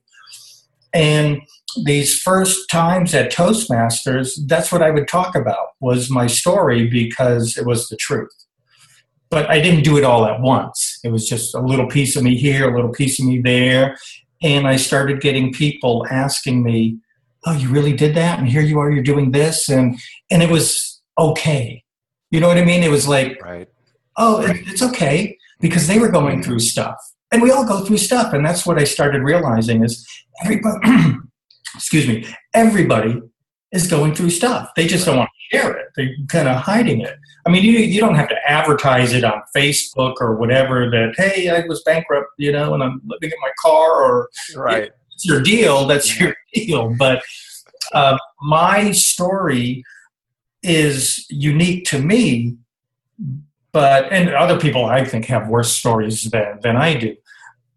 And 0.93 1.43
these 1.85 2.21
first 2.21 2.71
times 2.71 3.15
at 3.15 3.33
Toastmasters, 3.33 4.39
that's 4.47 4.71
what 4.71 4.83
I 4.83 4.91
would 4.91 5.09
talk 5.09 5.35
about 5.35 5.69
was 5.81 6.09
my 6.09 6.29
story 6.29 6.87
because 6.87 7.57
it 7.57 7.67
was 7.67 7.89
the 7.89 7.97
truth. 7.97 8.33
But 9.35 9.51
I 9.51 9.61
didn't 9.61 9.83
do 9.83 9.99
it 9.99 10.05
all 10.05 10.27
at 10.27 10.41
once. 10.41 11.01
It 11.05 11.13
was 11.13 11.29
just 11.29 11.55
a 11.55 11.61
little 11.61 11.87
piece 11.87 12.17
of 12.17 12.23
me 12.23 12.37
here, 12.37 12.71
a 12.71 12.75
little 12.75 12.93
piece 12.93 13.19
of 13.19 13.27
me 13.27 13.41
there. 13.41 13.97
And 14.43 14.67
I 14.67 14.77
started 14.77 15.21
getting 15.21 15.53
people 15.53 16.07
asking 16.11 16.63
me, 16.63 16.99
Oh, 17.47 17.53
you 17.53 17.69
really 17.69 17.93
did 17.93 18.15
that? 18.15 18.39
And 18.39 18.49
here 18.49 18.63
you 18.63 18.79
are, 18.79 18.91
you're 18.91 19.03
doing 19.03 19.33
this. 19.33 19.69
And 19.69 19.99
and 20.31 20.43
it 20.43 20.51
was 20.51 21.03
okay. 21.19 21.83
You 22.31 22.41
know 22.41 22.49
what 22.49 22.59
I 22.59 22.65
mean? 22.65 22.83
It 22.83 22.91
was 22.91 23.07
like, 23.07 23.39
right 23.45 23.69
oh, 24.17 24.43
it's 24.47 24.83
okay 24.83 25.37
because 25.61 25.87
they 25.87 25.99
were 25.99 26.11
going 26.11 26.43
through 26.43 26.61
stuff. 26.61 26.97
And 27.33 27.43
we 27.43 27.51
all 27.51 27.67
go 27.67 27.85
through 27.85 27.99
stuff. 27.99 28.33
And 28.33 28.45
that's 28.45 28.67
what 28.67 28.79
I 28.79 28.85
started 28.85 29.23
realizing 29.23 29.85
is 29.85 30.07
everybody, 30.43 30.79
excuse 31.75 32.07
me, 32.07 32.27
everybody 32.53 33.21
is 33.73 33.89
going 33.89 34.15
through 34.15 34.31
stuff. 34.31 34.71
They 34.77 34.87
just 34.87 35.07
don't 35.07 35.19
want 35.19 35.31
to 35.31 35.57
share 35.57 35.77
it. 35.77 35.87
They're 35.97 36.15
kind 36.29 36.49
of 36.49 36.57
hiding 36.57 37.01
it. 37.01 37.17
I 37.47 37.51
mean, 37.51 37.63
you, 37.63 37.73
you 37.73 38.01
don't 38.01 38.15
have 38.15 38.29
to 38.29 38.37
advertise 38.47 39.13
it 39.13 39.23
on 39.23 39.43
Facebook 39.55 40.15
or 40.21 40.37
whatever 40.37 40.89
that, 40.91 41.15
hey, 41.17 41.51
I 41.51 41.67
was 41.67 41.83
bankrupt, 41.83 42.29
you 42.39 42.53
know, 42.53 42.73
and 42.73 42.83
I'm 42.83 43.03
living 43.05 43.31
in 43.31 43.37
my 43.43 43.51
car 43.61 44.03
or 44.03 44.31
right. 44.57 44.91
it's 45.13 45.27
your 45.27 45.43
deal. 45.43 45.87
That's 45.87 46.19
your 46.19 46.35
deal. 46.55 46.95
But 46.99 47.23
uh, 47.93 48.17
my 48.41 48.93
story 48.93 49.85
is 50.63 51.27
unique 51.29 51.85
to 51.85 51.99
me 51.99 52.57
but 53.75 54.11
and 54.13 54.31
other 54.31 54.59
people 54.59 54.87
I 54.87 55.05
think 55.05 55.27
have 55.27 55.49
worse 55.49 55.71
stories 55.73 56.31
than 56.31 56.61
than 56.63 56.77
I 56.77 56.95
do. 56.95 57.15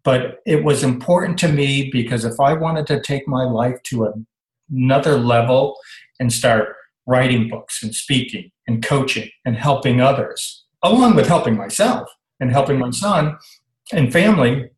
but 0.04 0.40
it 0.46 0.64
was 0.64 0.82
important 0.82 1.38
to 1.40 1.48
me 1.48 1.90
because 1.90 2.24
if 2.24 2.40
I 2.40 2.54
wanted 2.54 2.86
to 2.86 3.00
take 3.00 3.28
my 3.28 3.44
life 3.44 3.82
to 3.90 4.24
another 4.70 5.18
level 5.18 5.76
and 6.18 6.32
start 6.32 6.76
writing 7.06 7.48
books 7.48 7.82
and 7.82 7.94
speaking 7.94 8.50
and 8.68 8.84
coaching 8.84 9.28
and 9.44 9.56
helping 9.56 10.00
others, 10.00 10.64
along 10.84 11.16
with 11.16 11.26
helping 11.26 11.56
myself 11.56 12.08
and 12.38 12.52
helping 12.52 12.78
my 12.78 12.90
son 12.90 13.36
and 13.92 14.12
family, 14.12 14.70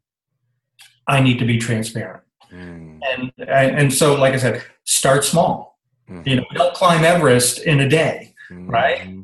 I 1.07 1.21
need 1.21 1.39
to 1.41 1.45
be 1.45 1.59
transparent. 1.59 2.23
Mm. 2.53 3.01
And, 3.03 3.33
and 3.49 3.93
so, 3.93 4.15
like 4.15 4.33
I 4.33 4.39
said, 4.39 4.63
start 4.85 5.25
small. 5.25 5.79
Mm. 6.09 6.27
You 6.27 6.37
know, 6.37 6.45
don't 6.55 6.75
climb 6.75 7.05
Everest 7.05 7.59
in 7.59 7.81
a 7.81 7.89
day, 7.89 8.35
mm. 8.51 8.69
right? 8.69 9.19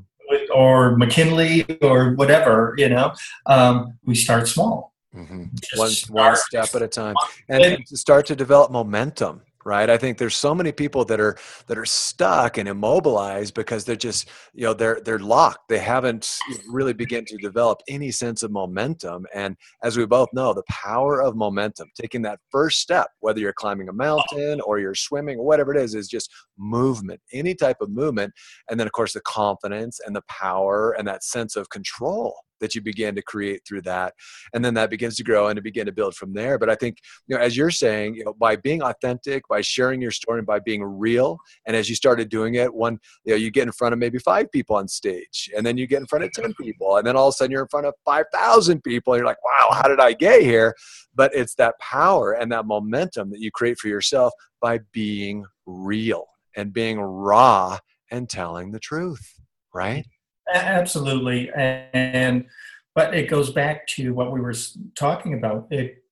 Or 0.55 0.96
McKinley 0.96 1.64
or 1.81 2.14
whatever. 2.14 2.74
You 2.76 2.88
know, 2.88 3.12
um, 3.46 3.98
we 4.05 4.14
start 4.14 4.48
small. 4.48 4.92
Mm-hmm. 5.14 5.44
One 5.76 5.92
one 6.11 6.37
step 6.37 6.74
at 6.74 6.83
a 6.83 6.88
time, 6.88 7.14
and, 7.48 7.64
and 7.64 7.88
start 7.88 8.26
to 8.26 8.37
develop 8.37 8.70
momentum 8.70 9.40
right? 9.66 9.90
I 9.90 9.98
think 9.98 10.16
there's 10.16 10.37
so 10.37 10.55
many 10.55 10.70
people 10.70 11.05
that 11.07 11.18
are 11.18 11.37
that 11.66 11.76
are 11.76 11.85
stuck 11.85 12.57
and 12.57 12.68
immobilized 12.68 13.52
because 13.55 13.85
they're 13.85 13.96
just 13.96 14.29
you 14.55 14.62
know 14.62 14.72
they're 14.72 15.00
they're 15.05 15.18
locked. 15.18 15.68
They 15.68 15.81
haven't 15.81 16.38
really 16.70 16.92
begin 16.92 17.24
to 17.24 17.37
develop 17.38 17.81
any 17.88 18.12
sense 18.12 18.44
of 18.44 18.52
momentum. 18.52 19.26
And 19.35 19.57
as 19.83 19.96
we 19.96 20.07
both 20.07 20.29
know 20.33 20.55
the 20.55 20.62
power 20.70 21.20
of 21.20 21.35
momentum 21.35 21.90
taking 22.00 22.22
that 22.22 22.38
first 22.50 22.81
step 22.81 23.09
whether 23.20 23.40
you're 23.40 23.52
climbing 23.52 23.88
a 23.88 23.92
mountain 23.92 24.61
or 24.61 24.79
you're 24.79 24.94
swimming 24.94 25.38
or 25.38 25.44
whatever 25.44 25.74
it 25.74 25.83
is 25.83 25.96
is 25.96 26.07
just 26.07 26.31
movement 26.57 27.20
any 27.33 27.55
type 27.55 27.79
of 27.81 27.90
movement. 27.90 28.33
And 28.70 28.79
then 28.79 28.87
of 28.87 28.92
course 28.92 29.14
the 29.14 29.20
confidence 29.22 29.98
and 30.07 30.14
the 30.14 30.22
power 30.29 30.92
and 30.92 31.09
that 31.09 31.24
sense 31.24 31.57
of 31.57 31.70
control 31.70 32.37
that 32.61 32.75
you 32.75 32.81
begin 32.81 33.14
to 33.14 33.23
create 33.23 33.62
through 33.66 33.83
that. 33.83 34.14
And 34.55 34.64
then 34.64 34.75
that 34.75 34.90
begins 34.90 35.16
to 35.16 35.25
grow 35.25 35.49
and 35.49 35.57
to 35.57 35.62
begin 35.62 35.87
to 35.87 35.92
build 35.92 36.14
from 36.14 36.33
there. 36.33 36.59
But 36.59 36.71
i 36.71 36.75
think 36.75 36.99
you 37.27 37.37
know 37.37 37.42
as 37.42 37.57
you're 37.57 37.71
saying 37.71 38.14
you 38.14 38.25
know 38.25 38.35
by 38.35 38.57
being 38.57 38.83
authentic 38.83 39.47
by 39.49 39.61
sharing 39.61 40.01
your 40.01 40.11
story 40.11 40.38
and 40.38 40.47
by 40.47 40.59
being 40.61 40.83
real 40.83 41.38
and 41.66 41.77
as 41.77 41.88
you 41.88 41.95
started 41.95 42.29
doing 42.29 42.55
it 42.55 42.73
one 42.73 42.99
you 43.25 43.33
know 43.33 43.37
you 43.37 43.51
get 43.51 43.64
in 43.64 43.73
front 43.73 43.92
of 43.92 43.99
maybe 43.99 44.19
five 44.19 44.51
people 44.53 44.77
on 44.77 44.87
stage 44.88 45.51
and 45.57 45.64
then 45.64 45.77
you 45.77 45.87
get 45.87 46.01
in 46.01 46.07
front 46.07 46.25
of 46.25 46.33
10 46.33 46.55
people 46.61 46.97
and 46.97 47.07
then 47.07 47.16
all 47.16 47.29
of 47.29 47.33
a 47.33 47.37
sudden 47.37 47.51
you're 47.51 47.62
in 47.62 47.69
front 47.69 47.87
of 47.87 47.95
5000 48.05 48.83
people 48.83 49.12
and 49.12 49.21
you're 49.21 49.27
like 49.27 49.45
wow 49.45 49.69
how 49.73 49.88
did 49.88 50.01
i 50.01 50.12
get 50.12 50.42
here? 50.42 50.75
But 51.14 51.35
it's 51.35 51.55
that 51.55 51.79
power 51.79 52.33
and 52.33 52.53
that 52.53 52.66
momentum 52.66 53.31
that 53.31 53.40
you 53.40 53.51
create 53.51 53.79
for 53.79 53.88
yourself 53.88 54.33
by 54.61 54.81
being 54.92 55.45
real 55.64 56.27
and 56.57 56.73
being 56.73 57.01
raw 57.01 57.79
and 58.11 58.29
telling 58.29 58.73
the 58.73 58.81
truth 58.81 59.35
right 59.75 60.07
Absolutely, 60.52 61.50
and 61.54 62.46
but 62.94 63.14
it 63.14 63.28
goes 63.28 63.50
back 63.50 63.87
to 63.88 64.14
what 64.14 64.32
we 64.32 64.40
were 64.40 64.54
talking 64.96 65.35
about. 65.35 65.66
It 65.70 66.02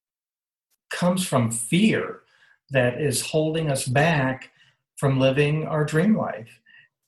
comes 0.90 1.26
from 1.26 1.50
fear 1.50 2.20
that 2.70 3.00
is 3.00 3.22
holding 3.22 3.70
us 3.70 3.86
back 3.86 4.50
from 4.96 5.18
living 5.18 5.66
our 5.66 5.84
dream 5.84 6.16
life. 6.16 6.60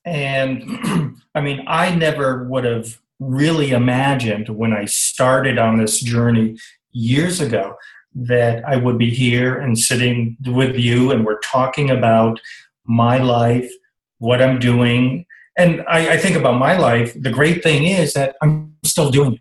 And 0.04 1.20
I 1.34 1.40
mean, 1.40 1.64
I 1.66 1.94
never 1.94 2.44
would 2.44 2.64
have 2.64 2.98
really 3.18 3.70
imagined 3.70 4.48
when 4.48 4.72
I 4.72 4.84
started 4.84 5.58
on 5.58 5.78
this 5.78 6.00
journey 6.00 6.56
years 6.92 7.40
ago 7.40 7.76
that 8.14 8.64
I 8.64 8.76
would 8.76 8.98
be 8.98 9.10
here 9.10 9.56
and 9.58 9.78
sitting 9.78 10.36
with 10.46 10.76
you 10.76 11.10
and 11.10 11.24
we're 11.24 11.40
talking 11.40 11.90
about 11.90 12.40
my 12.86 13.18
life, 13.18 13.70
what 14.18 14.40
I'm 14.40 14.58
doing, 14.58 15.26
and 15.56 15.82
I, 15.88 16.14
I, 16.14 16.16
think 16.18 16.36
about 16.36 16.58
my 16.58 16.76
life. 16.76 17.16
The 17.18 17.30
great 17.30 17.62
thing 17.62 17.84
is 17.84 18.12
that 18.12 18.36
I'm 18.42 18.74
still 18.84 19.10
doing 19.10 19.34
it. 19.34 19.40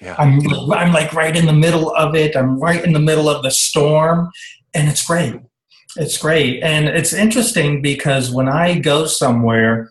Yeah. 0.00 0.16
I'm 0.18 0.40
I'm 0.72 0.92
like 0.92 1.14
right 1.14 1.34
in 1.34 1.46
the 1.46 1.52
middle 1.52 1.94
of 1.94 2.14
it. 2.14 2.36
I'm 2.36 2.58
right 2.60 2.84
in 2.84 2.92
the 2.92 3.00
middle 3.00 3.28
of 3.28 3.42
the 3.42 3.50
storm, 3.50 4.30
and 4.74 4.88
it's 4.88 5.06
great. 5.06 5.36
It's 5.96 6.18
great, 6.18 6.62
and 6.62 6.88
it's 6.88 7.12
interesting 7.12 7.80
because 7.80 8.30
when 8.30 8.48
I 8.48 8.78
go 8.78 9.06
somewhere 9.06 9.90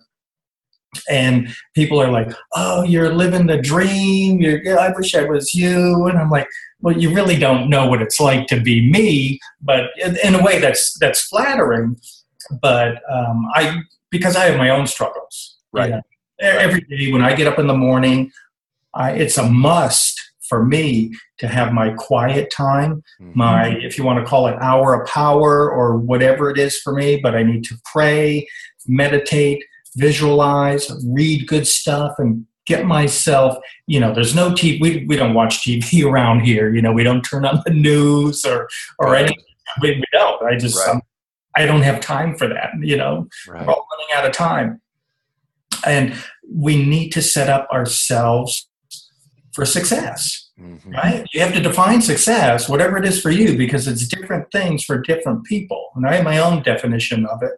and 1.10 1.48
people 1.74 2.00
are 2.02 2.12
like, 2.12 2.32
"Oh, 2.54 2.84
you're 2.84 3.14
living 3.14 3.48
the 3.48 3.58
dream. 3.58 4.42
You're, 4.42 4.80
I 4.80 4.92
wish 4.92 5.16
I 5.16 5.24
was 5.24 5.56
you," 5.56 6.06
and 6.08 6.20
I'm 6.20 6.30
like, 6.30 6.48
"Well, 6.82 6.96
you 6.96 7.16
really 7.16 7.38
don't 7.38 7.70
know 7.70 7.88
what 7.88 8.02
it's 8.02 8.20
like 8.20 8.48
to 8.48 8.60
be 8.60 8.92
me." 8.92 9.40
But 9.62 9.86
in, 10.00 10.18
in 10.18 10.36
a 10.36 10.44
way, 10.44 10.60
that's 10.60 10.96
that's 11.00 11.22
flattering. 11.22 11.98
But 12.62 13.02
um, 13.10 13.48
I 13.56 13.82
because 14.12 14.36
I 14.36 14.46
have 14.46 14.58
my 14.58 14.70
own 14.70 14.86
struggles. 14.86 15.58
Right. 15.74 15.90
You 15.90 15.96
know, 15.96 16.02
every 16.40 16.82
day 16.82 17.12
when 17.12 17.22
I 17.22 17.34
get 17.36 17.48
up 17.48 17.60
in 17.60 17.68
the 17.68 17.74
morning, 17.74 18.32
I, 18.94 19.12
it's 19.12 19.38
a 19.38 19.50
must 19.50 20.20
for 20.48 20.64
me 20.64 21.12
to 21.40 21.48
have 21.48 21.74
my 21.74 21.90
quiet 21.92 22.52
time, 22.52 23.04
mm-hmm. 23.20 23.32
my, 23.34 23.70
if 23.70 23.98
you 23.98 24.04
want 24.04 24.20
to 24.20 24.26
call 24.26 24.48
it 24.48 24.56
hour 24.62 25.02
of 25.02 25.08
power 25.08 25.72
or 25.72 25.98
whatever 25.98 26.50
it 26.50 26.60
is 26.60 26.80
for 26.80 26.94
me, 26.94 27.18
but 27.18 27.36
I 27.36 27.44
need 27.44 27.64
to 27.66 27.76
pray, 27.92 28.48
meditate, 28.86 29.64
visualize, 29.96 30.92
read 31.08 31.48
good 31.48 31.66
stuff, 31.66 32.14
and 32.20 32.46
get 32.66 32.86
myself, 32.86 33.58
you 33.88 34.00
know, 34.00 34.14
there's 34.14 34.36
no 34.36 34.52
TV, 34.52 34.80
we, 34.80 35.06
we 35.08 35.16
don't 35.16 35.34
watch 35.34 35.66
TV 35.66 36.06
around 36.10 36.42
here, 36.42 36.74
you 36.74 36.82
know, 36.82 36.94
we 36.94 37.04
don't 37.04 37.24
turn 37.24 37.46
on 37.46 37.62
the 37.66 37.74
news 37.74 38.46
or, 38.46 38.70
or 39.00 39.16
anything. 39.16 39.38
We, 39.82 39.96
we 39.96 40.04
don't. 40.12 40.44
I 40.44 40.56
just, 40.56 40.78
right. 40.88 41.02
I 41.56 41.66
don't 41.66 41.82
have 41.82 42.00
time 42.00 42.36
for 42.36 42.48
that, 42.48 42.70
you 42.80 42.98
know, 42.98 43.28
right. 43.48 43.66
we're 43.66 43.74
all 43.74 43.88
running 43.92 44.16
out 44.16 44.26
of 44.26 44.34
time. 44.34 44.82
And 45.86 46.15
we 46.50 46.84
need 46.84 47.10
to 47.12 47.22
set 47.22 47.50
up 47.50 47.67
ourselves 47.72 48.67
for 49.54 49.65
success, 49.65 50.50
mm-hmm. 50.60 50.91
right? 50.91 51.26
You 51.34 51.41
have 51.41 51.54
to 51.54 51.62
define 51.62 52.02
success, 52.02 52.67
whatever 52.67 52.98
it 52.98 53.06
is 53.06 53.22
for 53.22 53.30
you, 53.30 53.58
because 53.58 53.88
it's 53.88 54.08
different 54.08 54.52
things 54.52 54.84
for 54.84 55.00
different 55.00 55.46
people. 55.46 55.89
And 55.96 56.08
I 56.08 56.15
have 56.15 56.24
my 56.24 56.39
own 56.39 56.63
definition 56.63 57.26
of 57.26 57.41
it. 57.43 57.52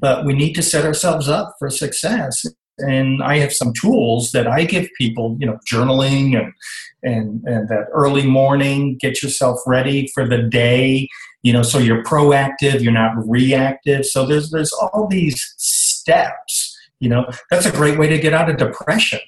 But 0.00 0.24
we 0.24 0.34
need 0.34 0.54
to 0.54 0.62
set 0.62 0.84
ourselves 0.84 1.28
up 1.28 1.54
for 1.58 1.70
success. 1.70 2.44
And 2.78 3.22
I 3.22 3.38
have 3.38 3.52
some 3.52 3.72
tools 3.72 4.32
that 4.32 4.46
I 4.46 4.64
give 4.64 4.88
people, 4.98 5.36
you 5.40 5.46
know, 5.46 5.58
journaling 5.70 6.38
and 6.38 6.52
and 7.02 7.42
and 7.44 7.68
that 7.68 7.86
early 7.92 8.26
morning, 8.26 8.98
get 9.00 9.22
yourself 9.22 9.60
ready 9.66 10.10
for 10.12 10.28
the 10.28 10.42
day, 10.42 11.08
you 11.42 11.52
know, 11.52 11.62
so 11.62 11.78
you're 11.78 12.02
proactive, 12.02 12.82
you're 12.82 12.92
not 12.92 13.12
reactive. 13.26 14.04
So 14.04 14.26
there's 14.26 14.50
there's 14.50 14.72
all 14.72 15.06
these 15.08 15.54
steps 15.56 16.55
you 17.00 17.08
know, 17.08 17.28
that's 17.50 17.66
a 17.66 17.72
great 17.72 17.98
way 17.98 18.08
to 18.08 18.18
get 18.18 18.32
out 18.32 18.48
of 18.48 18.56
depression. 18.56 19.20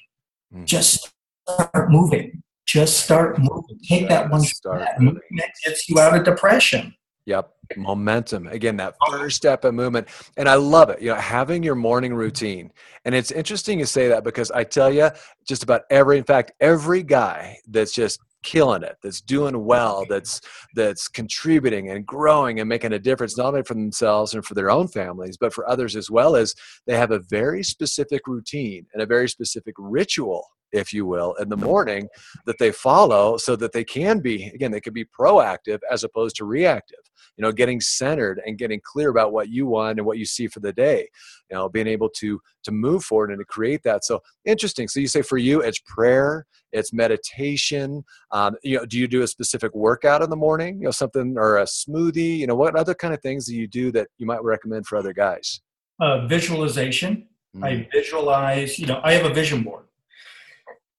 Mm-hmm. 0.53 0.65
Just 0.65 1.11
start 1.47 1.91
moving. 1.91 2.41
Just 2.65 3.03
start 3.03 3.39
moving. 3.39 3.79
Take 3.87 4.09
that 4.09 4.29
one 4.29 4.41
start 4.41 4.81
step. 4.81 4.99
Moving. 4.99 5.21
That 5.37 5.51
gets 5.65 5.89
you 5.89 5.99
out 5.99 6.15
of 6.15 6.23
depression. 6.23 6.93
Yep. 7.25 7.51
Momentum. 7.77 8.47
Again, 8.47 8.77
that 8.77 8.95
first 9.07 9.37
step 9.37 9.63
of 9.63 9.75
movement. 9.75 10.07
And 10.37 10.49
I 10.49 10.55
love 10.55 10.89
it. 10.89 11.01
You 11.01 11.09
know, 11.09 11.15
having 11.15 11.61
your 11.61 11.75
morning 11.75 12.13
routine. 12.13 12.71
And 13.05 13.13
it's 13.13 13.29
interesting 13.31 13.79
you 13.79 13.85
say 13.85 14.07
that 14.07 14.23
because 14.23 14.49
I 14.49 14.63
tell 14.63 14.91
you, 14.91 15.09
just 15.47 15.61
about 15.61 15.81
every, 15.91 16.17
in 16.17 16.23
fact, 16.23 16.53
every 16.59 17.03
guy 17.03 17.57
that's 17.67 17.93
just 17.93 18.19
killing 18.43 18.83
it 18.83 18.95
that's 19.03 19.21
doing 19.21 19.65
well 19.65 20.05
that's 20.09 20.39
that's 20.75 21.07
contributing 21.07 21.89
and 21.89 22.05
growing 22.05 22.59
and 22.59 22.69
making 22.69 22.93
a 22.93 22.99
difference 22.99 23.37
not 23.37 23.47
only 23.47 23.63
for 23.63 23.73
themselves 23.73 24.33
and 24.33 24.45
for 24.45 24.53
their 24.53 24.71
own 24.71 24.87
families 24.87 25.37
but 25.37 25.53
for 25.53 25.69
others 25.69 25.95
as 25.95 26.09
well 26.09 26.35
as 26.35 26.55
they 26.87 26.95
have 26.95 27.11
a 27.11 27.19
very 27.29 27.63
specific 27.63 28.27
routine 28.27 28.85
and 28.93 29.01
a 29.01 29.05
very 29.05 29.27
specific 29.27 29.75
ritual 29.77 30.45
if 30.71 30.93
you 30.93 31.05
will, 31.05 31.33
in 31.35 31.49
the 31.49 31.57
morning 31.57 32.07
that 32.45 32.57
they 32.59 32.71
follow 32.71 33.37
so 33.37 33.55
that 33.55 33.71
they 33.71 33.83
can 33.83 34.19
be, 34.19 34.47
again, 34.53 34.71
they 34.71 34.81
can 34.81 34.93
be 34.93 35.05
proactive 35.05 35.79
as 35.91 36.03
opposed 36.03 36.35
to 36.37 36.45
reactive. 36.45 36.99
You 37.37 37.43
know, 37.43 37.51
getting 37.51 37.79
centered 37.79 38.41
and 38.45 38.57
getting 38.57 38.81
clear 38.83 39.09
about 39.09 39.31
what 39.31 39.49
you 39.49 39.65
want 39.65 39.97
and 39.97 40.05
what 40.05 40.17
you 40.17 40.25
see 40.25 40.47
for 40.47 40.59
the 40.59 40.73
day. 40.73 41.07
You 41.49 41.57
know, 41.57 41.69
being 41.69 41.87
able 41.87 42.09
to 42.17 42.39
to 42.63 42.71
move 42.71 43.03
forward 43.03 43.29
and 43.31 43.39
to 43.39 43.45
create 43.45 43.81
that. 43.83 44.03
So 44.03 44.21
interesting. 44.45 44.87
So 44.87 44.99
you 44.99 45.07
say 45.07 45.21
for 45.21 45.37
you, 45.37 45.61
it's 45.61 45.79
prayer, 45.79 46.45
it's 46.73 46.91
meditation. 46.91 48.03
Um, 48.31 48.55
you 48.63 48.77
know, 48.77 48.85
do 48.85 48.97
you 48.97 49.07
do 49.07 49.21
a 49.21 49.27
specific 49.27 49.73
workout 49.73 50.21
in 50.21 50.29
the 50.29 50.35
morning? 50.35 50.79
You 50.79 50.85
know, 50.85 50.91
something 50.91 51.37
or 51.37 51.57
a 51.57 51.63
smoothie. 51.63 52.37
You 52.37 52.47
know, 52.47 52.55
what 52.55 52.75
other 52.75 52.93
kind 52.93 53.13
of 53.13 53.21
things 53.21 53.45
do 53.45 53.55
you 53.55 53.67
do 53.67 53.91
that 53.93 54.09
you 54.17 54.25
might 54.25 54.43
recommend 54.43 54.85
for 54.85 54.97
other 54.97 55.13
guys? 55.13 55.61
Uh, 55.99 56.27
visualization. 56.27 57.27
Mm. 57.55 57.65
I 57.65 57.87
visualize. 57.91 58.77
You 58.77 58.87
know, 58.87 59.01
I 59.03 59.13
have 59.13 59.25
a 59.25 59.33
vision 59.33 59.63
board. 59.63 59.85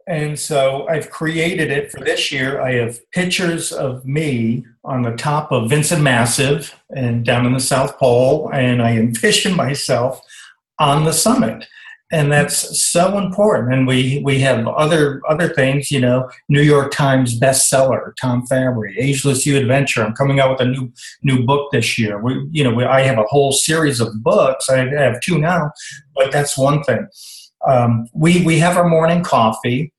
And 0.06 0.38
so 0.38 0.88
I've 0.88 1.10
created 1.10 1.70
it 1.70 1.90
for 1.90 2.00
this 2.00 2.32
year. 2.32 2.60
I 2.60 2.74
have 2.74 2.98
pictures 3.12 3.72
of 3.72 4.04
me 4.04 4.64
on 4.84 5.02
the 5.02 5.12
top 5.12 5.52
of 5.52 5.70
Vinson 5.70 6.02
Massif 6.02 6.74
and 6.94 7.24
down 7.24 7.46
in 7.46 7.52
the 7.52 7.60
South 7.60 7.96
Pole, 7.98 8.50
and 8.52 8.82
I 8.82 8.96
envision 8.96 9.54
myself 9.54 10.20
on 10.78 11.04
the 11.04 11.12
summit. 11.12 11.64
And 12.12 12.32
that's 12.32 12.84
so 12.84 13.18
important. 13.18 13.72
And 13.72 13.86
we, 13.86 14.20
we 14.24 14.40
have 14.40 14.66
other 14.66 15.22
other 15.28 15.48
things, 15.48 15.92
you 15.92 16.00
know, 16.00 16.28
New 16.48 16.62
York 16.62 16.90
Times 16.90 17.38
bestseller, 17.38 18.12
Tom 18.20 18.44
Fabry, 18.48 18.98
Ageless 18.98 19.46
You 19.46 19.56
Adventure. 19.58 20.02
I'm 20.02 20.14
coming 20.14 20.40
out 20.40 20.50
with 20.50 20.60
a 20.60 20.70
new 20.70 20.92
new 21.22 21.44
book 21.44 21.70
this 21.70 21.98
year. 21.98 22.20
We, 22.20 22.48
you 22.50 22.64
know, 22.64 22.74
we, 22.74 22.84
I 22.84 23.02
have 23.02 23.18
a 23.18 23.24
whole 23.28 23.52
series 23.52 24.00
of 24.00 24.24
books. 24.24 24.68
I 24.68 24.88
have 24.88 25.20
two 25.20 25.38
now, 25.38 25.70
but 26.16 26.32
that's 26.32 26.58
one 26.58 26.82
thing. 26.82 27.06
Um, 27.66 28.06
we 28.14 28.44
we 28.44 28.58
have 28.58 28.76
our 28.76 28.88
morning 28.88 29.22
coffee 29.22 29.92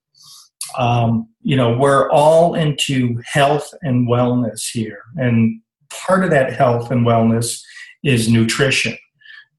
um, 0.77 1.27
you 1.41 1.55
know, 1.55 1.75
we're 1.75 2.09
all 2.11 2.55
into 2.55 3.21
health 3.25 3.73
and 3.81 4.07
wellness 4.07 4.69
here. 4.71 5.03
And 5.15 5.61
part 6.05 6.23
of 6.23 6.29
that 6.31 6.53
health 6.53 6.91
and 6.91 7.05
wellness 7.05 7.61
is 8.03 8.29
nutrition. 8.29 8.97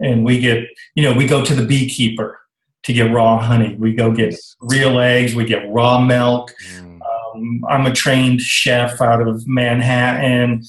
And 0.01 0.25
we 0.25 0.41
get, 0.41 0.65
you 0.95 1.03
know, 1.03 1.13
we 1.13 1.27
go 1.27 1.45
to 1.45 1.55
the 1.55 1.65
beekeeper 1.65 2.39
to 2.85 2.93
get 2.93 3.13
raw 3.13 3.39
honey. 3.39 3.77
We 3.77 3.95
go 3.95 4.11
get 4.11 4.35
real 4.61 4.99
eggs. 4.99 5.35
We 5.35 5.45
get 5.45 5.69
raw 5.71 6.01
milk. 6.01 6.53
Mm. 6.75 7.01
Um, 7.03 7.65
I'm 7.69 7.87
a 7.87 7.93
trained 7.93 8.41
chef 8.41 9.01
out 9.01 9.27
of 9.27 9.47
Manhattan. 9.47 10.63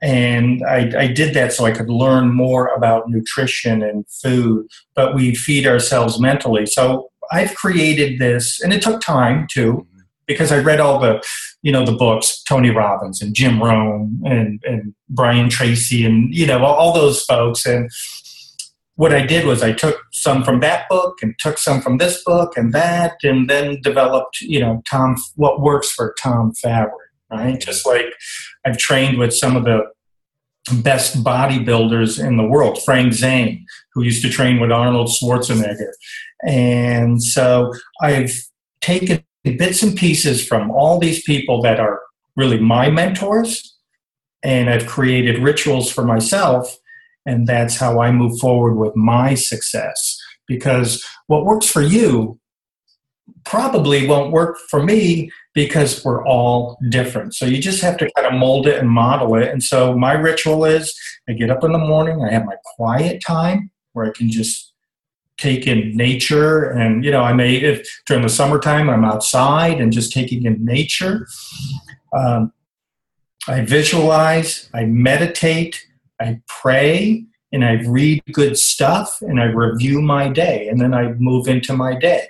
And 0.00 0.64
I, 0.64 0.92
I, 0.96 1.06
did 1.08 1.34
that 1.34 1.52
so 1.52 1.64
I 1.64 1.72
could 1.72 1.90
learn 1.90 2.32
more 2.32 2.68
about 2.68 3.08
nutrition 3.08 3.82
and 3.82 4.06
food, 4.08 4.68
but 4.94 5.14
we 5.14 5.34
feed 5.34 5.66
ourselves 5.66 6.20
mentally. 6.20 6.66
So 6.66 7.10
I've 7.32 7.54
created 7.54 8.18
this, 8.18 8.60
and 8.60 8.72
it 8.72 8.80
took 8.80 9.00
time 9.00 9.46
too, 9.50 9.86
because 10.26 10.52
I 10.52 10.58
read 10.58 10.78
all 10.78 11.00
the, 11.00 11.22
you 11.62 11.72
know, 11.72 11.84
the 11.84 11.92
books, 11.92 12.42
Tony 12.44 12.70
Robbins 12.70 13.20
and 13.20 13.34
Jim 13.34 13.60
Rohn 13.60 14.20
and, 14.24 14.62
and 14.64 14.94
Brian 15.08 15.48
Tracy 15.48 16.04
and, 16.04 16.32
you 16.32 16.46
know, 16.46 16.64
all, 16.64 16.74
all 16.74 16.92
those 16.92 17.24
folks. 17.24 17.66
And 17.66 17.90
what 18.94 19.14
I 19.14 19.24
did 19.24 19.46
was 19.46 19.62
I 19.62 19.72
took 19.72 20.00
some 20.12 20.44
from 20.44 20.60
that 20.60 20.88
book 20.88 21.18
and 21.22 21.34
took 21.38 21.58
some 21.58 21.80
from 21.80 21.98
this 21.98 22.22
book 22.24 22.56
and 22.56 22.72
that, 22.72 23.16
and 23.22 23.48
then 23.48 23.80
developed, 23.80 24.40
you 24.40 24.60
know, 24.60 24.82
Tom, 24.88 25.16
what 25.36 25.60
works 25.60 25.90
for 25.90 26.14
Tom 26.20 26.52
Fabry, 26.52 26.92
right? 27.30 27.60
Just 27.60 27.86
like 27.86 28.06
I've 28.64 28.78
trained 28.78 29.18
with 29.18 29.34
some 29.34 29.56
of 29.56 29.64
the 29.64 29.82
best 30.82 31.24
bodybuilders 31.24 32.24
in 32.24 32.36
the 32.36 32.46
world, 32.46 32.82
Frank 32.84 33.12
Zane, 33.12 33.64
who 33.92 34.02
used 34.02 34.22
to 34.22 34.28
train 34.28 34.60
with 34.60 34.70
Arnold 34.70 35.08
Schwarzenegger. 35.08 35.92
And 36.46 37.22
so 37.22 37.72
I've 38.00 38.32
taken 38.80 39.24
bits 39.44 39.82
and 39.82 39.96
pieces 39.96 40.46
from 40.46 40.70
all 40.70 40.98
these 40.98 41.22
people 41.22 41.62
that 41.62 41.80
are 41.80 42.00
really 42.36 42.60
my 42.60 42.90
mentors, 42.90 43.76
and 44.42 44.68
I've 44.70 44.86
created 44.86 45.42
rituals 45.42 45.90
for 45.90 46.04
myself. 46.04 46.76
And 47.26 47.46
that's 47.46 47.76
how 47.76 48.00
I 48.00 48.12
move 48.12 48.38
forward 48.38 48.74
with 48.74 48.94
my 48.94 49.34
success. 49.34 50.18
Because 50.46 51.04
what 51.26 51.44
works 51.44 51.68
for 51.68 51.82
you 51.82 52.38
probably 53.44 54.06
won't 54.06 54.32
work 54.32 54.58
for 54.70 54.82
me 54.82 55.30
because 55.58 56.04
we're 56.04 56.24
all 56.24 56.78
different. 56.88 57.34
So 57.34 57.44
you 57.44 57.60
just 57.60 57.82
have 57.82 57.96
to 57.96 58.08
kind 58.12 58.28
of 58.28 58.34
mold 58.34 58.68
it 58.68 58.78
and 58.78 58.88
model 58.88 59.34
it. 59.34 59.48
And 59.48 59.60
so 59.60 59.98
my 59.98 60.12
ritual 60.12 60.64
is 60.64 60.96
I 61.28 61.32
get 61.32 61.50
up 61.50 61.64
in 61.64 61.72
the 61.72 61.78
morning, 61.78 62.22
I 62.22 62.30
have 62.30 62.44
my 62.44 62.54
quiet 62.76 63.20
time 63.26 63.72
where 63.92 64.06
I 64.06 64.10
can 64.10 64.30
just 64.30 64.72
take 65.36 65.66
in 65.66 65.96
nature 65.96 66.64
and 66.70 67.04
you 67.04 67.12
know 67.12 67.22
i 67.22 67.32
may 67.32 67.54
if 67.54 67.88
during 68.06 68.24
the 68.24 68.28
summertime 68.28 68.90
i'm 68.90 69.04
outside 69.04 69.80
and 69.80 69.92
just 69.92 70.12
taking 70.12 70.44
in 70.44 70.56
nature 70.64 71.28
um, 72.12 72.52
i 73.46 73.60
visualize 73.60 74.68
i 74.74 74.84
meditate 74.84 75.86
i 76.20 76.40
pray 76.48 77.24
and 77.52 77.64
i 77.64 77.74
read 77.86 78.20
good 78.32 78.58
stuff 78.58 79.22
and 79.22 79.40
i 79.40 79.44
review 79.44 80.02
my 80.02 80.28
day 80.28 80.66
and 80.66 80.80
then 80.80 80.92
i 80.92 81.12
move 81.20 81.46
into 81.46 81.72
my 81.72 81.96
day 81.96 82.26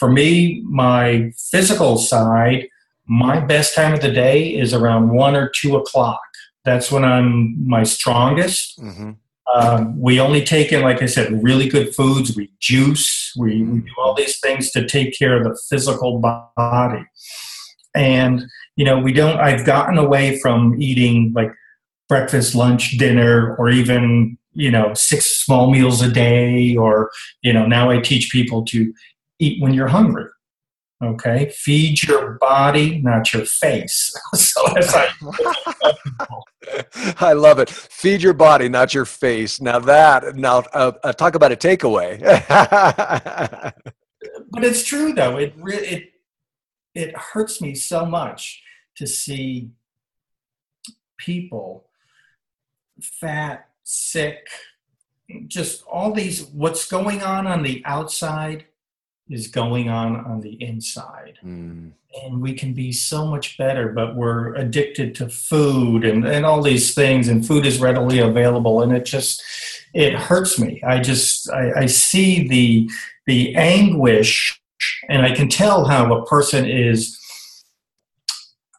for 0.00 0.10
me, 0.10 0.62
my 0.64 1.30
physical 1.50 1.98
side, 1.98 2.68
my 3.06 3.38
best 3.38 3.74
time 3.74 3.92
of 3.92 4.00
the 4.00 4.10
day 4.10 4.48
is 4.48 4.72
around 4.72 5.10
one 5.10 5.36
or 5.36 5.52
two 5.54 5.76
o'clock. 5.76 6.22
That's 6.64 6.90
when 6.90 7.04
I'm 7.04 7.68
my 7.68 7.82
strongest. 7.82 8.80
Mm-hmm. 8.80 9.10
Um, 9.54 10.00
we 10.00 10.18
only 10.18 10.42
take 10.42 10.72
in, 10.72 10.82
like 10.82 11.02
I 11.02 11.06
said, 11.06 11.42
really 11.42 11.68
good 11.68 11.94
foods. 11.94 12.34
We 12.34 12.50
juice. 12.60 13.32
We, 13.36 13.62
we 13.62 13.80
do 13.80 13.90
all 13.98 14.14
these 14.14 14.40
things 14.40 14.70
to 14.70 14.86
take 14.86 15.18
care 15.18 15.36
of 15.36 15.44
the 15.44 15.60
physical 15.68 16.18
body. 16.18 17.04
And 17.94 18.44
you 18.76 18.86
know, 18.86 18.98
we 18.98 19.12
don't. 19.12 19.38
I've 19.38 19.66
gotten 19.66 19.98
away 19.98 20.38
from 20.38 20.80
eating 20.80 21.32
like 21.34 21.52
breakfast, 22.08 22.54
lunch, 22.54 22.96
dinner, 22.96 23.54
or 23.56 23.68
even 23.68 24.38
you 24.52 24.70
know 24.70 24.94
six 24.94 25.44
small 25.44 25.70
meals 25.70 26.00
a 26.00 26.10
day. 26.10 26.76
Or 26.76 27.10
you 27.42 27.52
know, 27.52 27.66
now 27.66 27.90
I 27.90 27.98
teach 27.98 28.30
people 28.30 28.64
to 28.66 28.94
eat 29.40 29.60
when 29.62 29.74
you're 29.74 29.88
hungry. 29.88 30.26
Okay, 31.02 31.50
feed 31.56 32.02
your 32.02 32.32
body, 32.32 33.00
not 33.00 33.32
your 33.32 33.46
face. 33.46 34.14
so 34.34 34.62
I, 34.66 35.08
I 37.20 37.32
love 37.32 37.58
it. 37.58 37.70
Feed 37.70 38.22
your 38.22 38.34
body, 38.34 38.68
not 38.68 38.92
your 38.92 39.06
face. 39.06 39.62
Now 39.62 39.78
that 39.78 40.36
now 40.36 40.58
uh, 40.74 40.92
uh, 41.02 41.12
talk 41.14 41.34
about 41.36 41.52
a 41.52 41.56
takeaway. 41.56 42.20
but 44.50 44.62
it's 44.62 44.84
true 44.84 45.14
though. 45.14 45.38
It 45.38 45.54
it 45.64 46.10
it 46.94 47.16
hurts 47.16 47.62
me 47.62 47.74
so 47.74 48.04
much 48.04 48.62
to 48.96 49.06
see 49.06 49.70
people 51.16 51.86
fat, 53.00 53.70
sick, 53.84 54.46
just 55.46 55.82
all 55.90 56.12
these 56.12 56.44
what's 56.48 56.86
going 56.86 57.22
on 57.22 57.46
on 57.46 57.62
the 57.62 57.82
outside 57.86 58.66
is 59.30 59.46
going 59.46 59.88
on 59.88 60.16
on 60.26 60.40
the 60.40 60.60
inside. 60.62 61.38
Mm. 61.44 61.92
And 62.24 62.42
we 62.42 62.54
can 62.54 62.74
be 62.74 62.90
so 62.92 63.26
much 63.26 63.56
better, 63.56 63.90
but 63.92 64.16
we're 64.16 64.54
addicted 64.56 65.14
to 65.16 65.28
food 65.28 66.04
and, 66.04 66.26
and 66.26 66.44
all 66.44 66.60
these 66.60 66.92
things, 66.92 67.28
and 67.28 67.46
food 67.46 67.64
is 67.64 67.80
readily 67.80 68.18
available, 68.18 68.82
and 68.82 68.92
it 68.92 69.04
just 69.04 69.42
it 69.94 70.14
hurts 70.14 70.58
me. 70.58 70.82
I 70.84 70.98
just 70.98 71.48
I, 71.50 71.82
I 71.82 71.86
see 71.86 72.48
the 72.48 72.90
the 73.26 73.54
anguish, 73.54 74.60
and 75.08 75.22
I 75.22 75.34
can 75.34 75.48
tell 75.48 75.84
how 75.84 76.12
a 76.12 76.26
person 76.26 76.68
is 76.68 77.16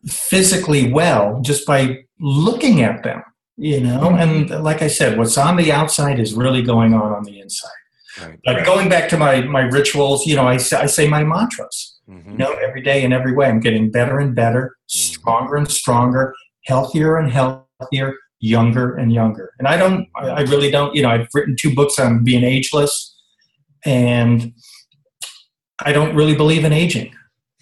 physically 0.07 0.91
well 0.91 1.39
just 1.41 1.65
by 1.65 1.99
looking 2.19 2.81
at 2.81 3.03
them, 3.03 3.23
you 3.55 3.79
know. 3.79 4.09
Mm-hmm. 4.09 4.51
And 4.51 4.63
like 4.63 4.81
I 4.81 4.87
said, 4.87 5.17
what's 5.17 5.37
on 5.37 5.55
the 5.55 5.71
outside 5.71 6.19
is 6.19 6.33
really 6.33 6.63
going 6.63 6.93
on 6.93 7.13
on 7.13 7.23
the 7.23 7.39
inside. 7.39 7.71
Right. 8.19 8.39
But 8.43 8.57
right. 8.57 8.65
going 8.65 8.89
back 8.89 9.09
to 9.09 9.17
my 9.17 9.41
my 9.41 9.61
rituals, 9.61 10.25
you 10.25 10.35
know, 10.35 10.47
I 10.47 10.57
say, 10.57 10.77
I 10.77 10.85
say 10.85 11.07
my 11.07 11.23
mantras. 11.23 11.99
Mm-hmm. 12.09 12.31
You 12.31 12.37
know, 12.37 12.53
every 12.53 12.81
day 12.81 13.03
in 13.03 13.13
every 13.13 13.33
way, 13.33 13.47
I'm 13.47 13.59
getting 13.59 13.89
better 13.91 14.19
and 14.19 14.35
better, 14.35 14.75
mm-hmm. 14.89 15.13
stronger 15.13 15.55
and 15.55 15.69
stronger, 15.69 16.33
healthier 16.65 17.17
and 17.17 17.31
healthier, 17.31 18.15
younger 18.39 18.95
and 18.95 19.13
younger. 19.13 19.53
And 19.59 19.67
I 19.67 19.77
don't, 19.77 20.07
I 20.15 20.41
really 20.41 20.71
don't. 20.71 20.93
You 20.93 21.03
know, 21.03 21.09
I've 21.09 21.27
written 21.33 21.55
two 21.57 21.73
books 21.73 21.99
on 21.99 22.23
being 22.23 22.43
ageless, 22.43 23.15
and 23.85 24.53
I 25.79 25.93
don't 25.93 26.15
really 26.15 26.35
believe 26.35 26.65
in 26.65 26.73
aging. 26.73 27.13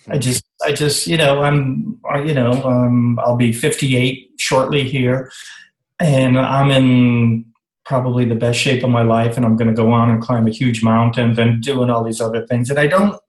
I 0.08 0.14
mm-hmm. 0.14 0.22
just, 0.22 0.44
I 0.64 0.72
just, 0.72 1.06
you 1.06 1.18
know, 1.18 1.44
I'm, 1.44 2.00
you 2.26 2.34
know, 2.34 2.54
um, 2.64 3.20
I'll 3.20 3.38
be 3.38 3.52
58 3.52 4.32
shortly 4.38 4.84
here, 4.84 5.32
and 6.00 6.40
I'm 6.40 6.72
in 6.72 7.46
probably 7.89 8.23
the 8.23 8.36
best 8.36 8.60
shape 8.60 8.84
of 8.84 8.89
my 8.91 9.02
life 9.02 9.36
and 9.36 9.43
I'm 9.43 9.58
going 9.58 9.67
to 9.67 9.73
go 9.73 9.91
on 9.91 10.12
and 10.12 10.21
climb 10.21 10.45
a 10.45 10.52
huge 10.52 10.84
mountain 10.84 11.38
and 11.39 11.60
doing 11.60 11.89
all 11.89 12.04
these 12.04 12.21
other 12.21 12.45
things. 12.45 12.69
And 12.69 12.78
I 12.78 12.86
don't, 12.86 13.19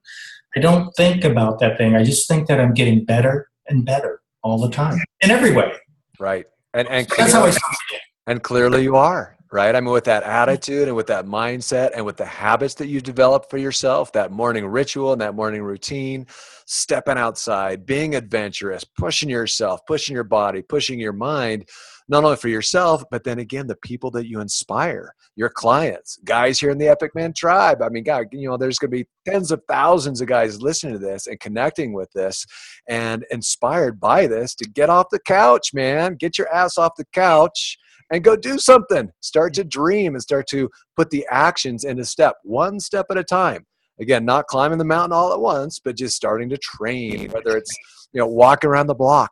I 0.55 0.59
don't 0.59 0.91
think 0.95 1.23
about 1.23 1.57
that 1.61 1.79
thing. 1.79 1.95
I 1.95 2.03
just 2.03 2.27
think 2.27 2.47
that 2.47 2.59
I'm 2.59 2.75
getting 2.75 3.03
better 3.03 3.49
and 3.67 3.83
better 3.83 4.21
all 4.43 4.59
the 4.59 4.69
time 4.69 4.99
in 5.21 5.31
every 5.31 5.51
way. 5.51 5.73
Right. 6.19 6.45
And, 6.75 6.87
and 6.89 7.07
that's 7.17 7.33
how 7.33 7.43
I 7.43 7.57
And 8.27 8.43
clearly 8.43 8.83
you 8.83 8.95
are 8.95 9.35
right? 9.51 9.75
I 9.75 9.81
mean, 9.81 9.91
with 9.91 10.05
that 10.05 10.23
attitude 10.23 10.87
and 10.87 10.95
with 10.95 11.07
that 11.07 11.25
mindset 11.25 11.91
and 11.93 12.05
with 12.05 12.15
the 12.15 12.25
habits 12.25 12.75
that 12.75 12.87
you 12.87 13.01
develop 13.01 13.49
for 13.49 13.57
yourself, 13.57 14.13
that 14.13 14.31
morning 14.31 14.65
ritual 14.65 15.11
and 15.11 15.19
that 15.21 15.35
morning 15.35 15.61
routine, 15.61 16.25
stepping 16.65 17.17
outside, 17.17 17.85
being 17.85 18.15
adventurous, 18.15 18.85
pushing 18.85 19.27
yourself, 19.29 19.81
pushing 19.85 20.13
your 20.13 20.23
body, 20.23 20.61
pushing 20.61 20.99
your 20.99 21.11
mind, 21.11 21.67
not 22.11 22.25
only 22.25 22.35
for 22.35 22.49
yourself, 22.49 23.03
but 23.09 23.23
then 23.23 23.39
again, 23.39 23.67
the 23.67 23.77
people 23.77 24.11
that 24.11 24.27
you 24.27 24.41
inspire, 24.41 25.15
your 25.37 25.49
clients, 25.49 26.19
guys 26.25 26.59
here 26.59 26.69
in 26.69 26.77
the 26.77 26.89
Epic 26.89 27.15
Man 27.15 27.31
tribe. 27.31 27.81
I 27.81 27.87
mean, 27.87 28.03
God, 28.03 28.27
you 28.33 28.49
know, 28.49 28.57
there's 28.57 28.77
going 28.77 28.91
to 28.91 28.97
be 28.97 29.07
tens 29.25 29.49
of 29.49 29.63
thousands 29.69 30.19
of 30.19 30.27
guys 30.27 30.61
listening 30.61 30.93
to 30.93 30.99
this 30.99 31.27
and 31.27 31.39
connecting 31.39 31.93
with 31.93 32.11
this 32.11 32.45
and 32.89 33.25
inspired 33.31 33.97
by 33.97 34.27
this 34.27 34.53
to 34.55 34.69
get 34.69 34.89
off 34.89 35.07
the 35.09 35.19
couch, 35.19 35.73
man. 35.73 36.15
Get 36.15 36.37
your 36.37 36.53
ass 36.53 36.77
off 36.77 36.97
the 36.97 37.05
couch 37.13 37.77
and 38.11 38.25
go 38.25 38.35
do 38.35 38.59
something. 38.59 39.09
Start 39.21 39.53
to 39.53 39.63
dream 39.63 40.13
and 40.13 40.21
start 40.21 40.47
to 40.47 40.69
put 40.97 41.11
the 41.11 41.25
actions 41.31 41.85
into 41.85 42.03
step, 42.03 42.35
one 42.43 42.81
step 42.81 43.05
at 43.09 43.17
a 43.17 43.23
time. 43.23 43.65
Again, 44.01 44.25
not 44.25 44.47
climbing 44.47 44.79
the 44.79 44.85
mountain 44.85 45.13
all 45.13 45.31
at 45.31 45.39
once, 45.39 45.79
but 45.79 45.95
just 45.95 46.17
starting 46.17 46.49
to 46.49 46.57
train, 46.57 47.29
whether 47.31 47.55
it's 47.55 47.73
you 48.11 48.19
know 48.19 48.27
walking 48.27 48.69
around 48.69 48.87
the 48.87 48.95
block 48.95 49.31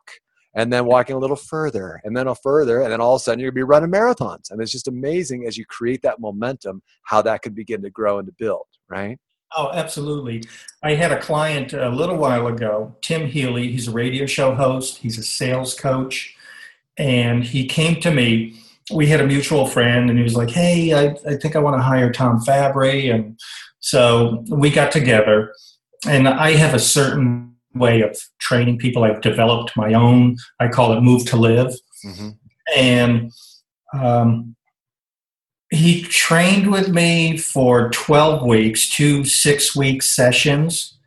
and 0.54 0.72
then 0.72 0.84
walking 0.84 1.16
a 1.16 1.18
little 1.18 1.36
further 1.36 2.00
and 2.04 2.16
then 2.16 2.26
a 2.26 2.34
further 2.34 2.82
and 2.82 2.92
then 2.92 3.00
all 3.00 3.14
of 3.14 3.20
a 3.20 3.22
sudden 3.22 3.40
you're 3.40 3.50
going 3.50 3.62
to 3.62 3.66
be 3.66 3.70
running 3.70 3.90
marathons. 3.90 4.50
And 4.50 4.60
it's 4.60 4.72
just 4.72 4.88
amazing 4.88 5.46
as 5.46 5.56
you 5.56 5.64
create 5.66 6.02
that 6.02 6.20
momentum 6.20 6.82
how 7.04 7.22
that 7.22 7.42
can 7.42 7.54
begin 7.54 7.82
to 7.82 7.90
grow 7.90 8.18
and 8.18 8.26
to 8.26 8.34
build 8.38 8.66
right? 8.88 9.18
Oh 9.56 9.70
absolutely. 9.72 10.44
I 10.82 10.94
had 10.94 11.12
a 11.12 11.20
client 11.20 11.72
a 11.72 11.88
little 11.88 12.16
while 12.16 12.46
ago 12.46 12.96
tim 13.02 13.26
healy. 13.26 13.70
He's 13.70 13.88
a 13.88 13.92
radio 13.92 14.26
show 14.26 14.54
host. 14.54 14.98
He's 14.98 15.18
a 15.18 15.22
sales 15.22 15.74
coach. 15.74 16.34
And 16.96 17.44
he 17.44 17.66
came 17.66 18.00
to 18.00 18.10
me. 18.10 18.60
We 18.92 19.06
had 19.06 19.20
a 19.20 19.26
mutual 19.26 19.66
friend 19.66 20.10
and 20.10 20.18
he 20.18 20.22
was 20.22 20.34
like 20.34 20.50
hey 20.50 20.92
i, 20.92 21.16
I 21.28 21.36
think 21.36 21.54
i 21.54 21.60
want 21.60 21.76
to 21.76 21.82
hire 21.82 22.10
tom 22.10 22.40
fabry. 22.40 23.08
And 23.08 23.38
so 23.78 24.44
we 24.48 24.70
got 24.70 24.92
together 24.92 25.54
and 26.06 26.28
i 26.28 26.52
have 26.52 26.74
a 26.74 26.78
certain 26.78 27.49
way 27.74 28.02
of 28.02 28.16
training 28.38 28.78
people. 28.78 29.04
I've 29.04 29.20
developed 29.20 29.76
my 29.76 29.94
own. 29.94 30.36
I 30.58 30.68
call 30.68 30.92
it 30.92 31.00
Move 31.00 31.26
to 31.26 31.36
Live, 31.36 31.72
mm-hmm. 32.04 32.30
and 32.76 33.30
um, 33.92 34.56
he 35.70 36.02
trained 36.02 36.70
with 36.70 36.88
me 36.88 37.36
for 37.36 37.90
12 37.90 38.44
weeks, 38.44 38.90
two 38.90 39.24
six 39.24 39.76
week 39.76 40.02
sessions, 40.02 40.98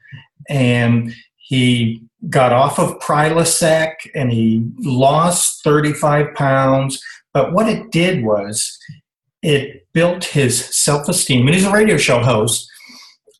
and 0.49 1.13
he 1.38 2.02
got 2.30 2.54
off 2.54 2.80
of 2.80 2.97
Prilosec 2.99 3.95
and 4.15 4.32
he 4.32 4.65
lost 4.80 5.63
35 5.63 6.34
pounds. 6.36 7.04
But 7.34 7.52
what 7.52 7.67
it 7.67 7.91
did 7.91 8.23
was 8.23 8.78
it 9.41 9.86
built 9.93 10.23
his 10.23 10.65
self 10.73 11.10
esteem. 11.10 11.45
And 11.45 11.56
he's 11.56 11.65
a 11.65 11.71
radio 11.71 11.97
show 11.97 12.19
host, 12.19 12.69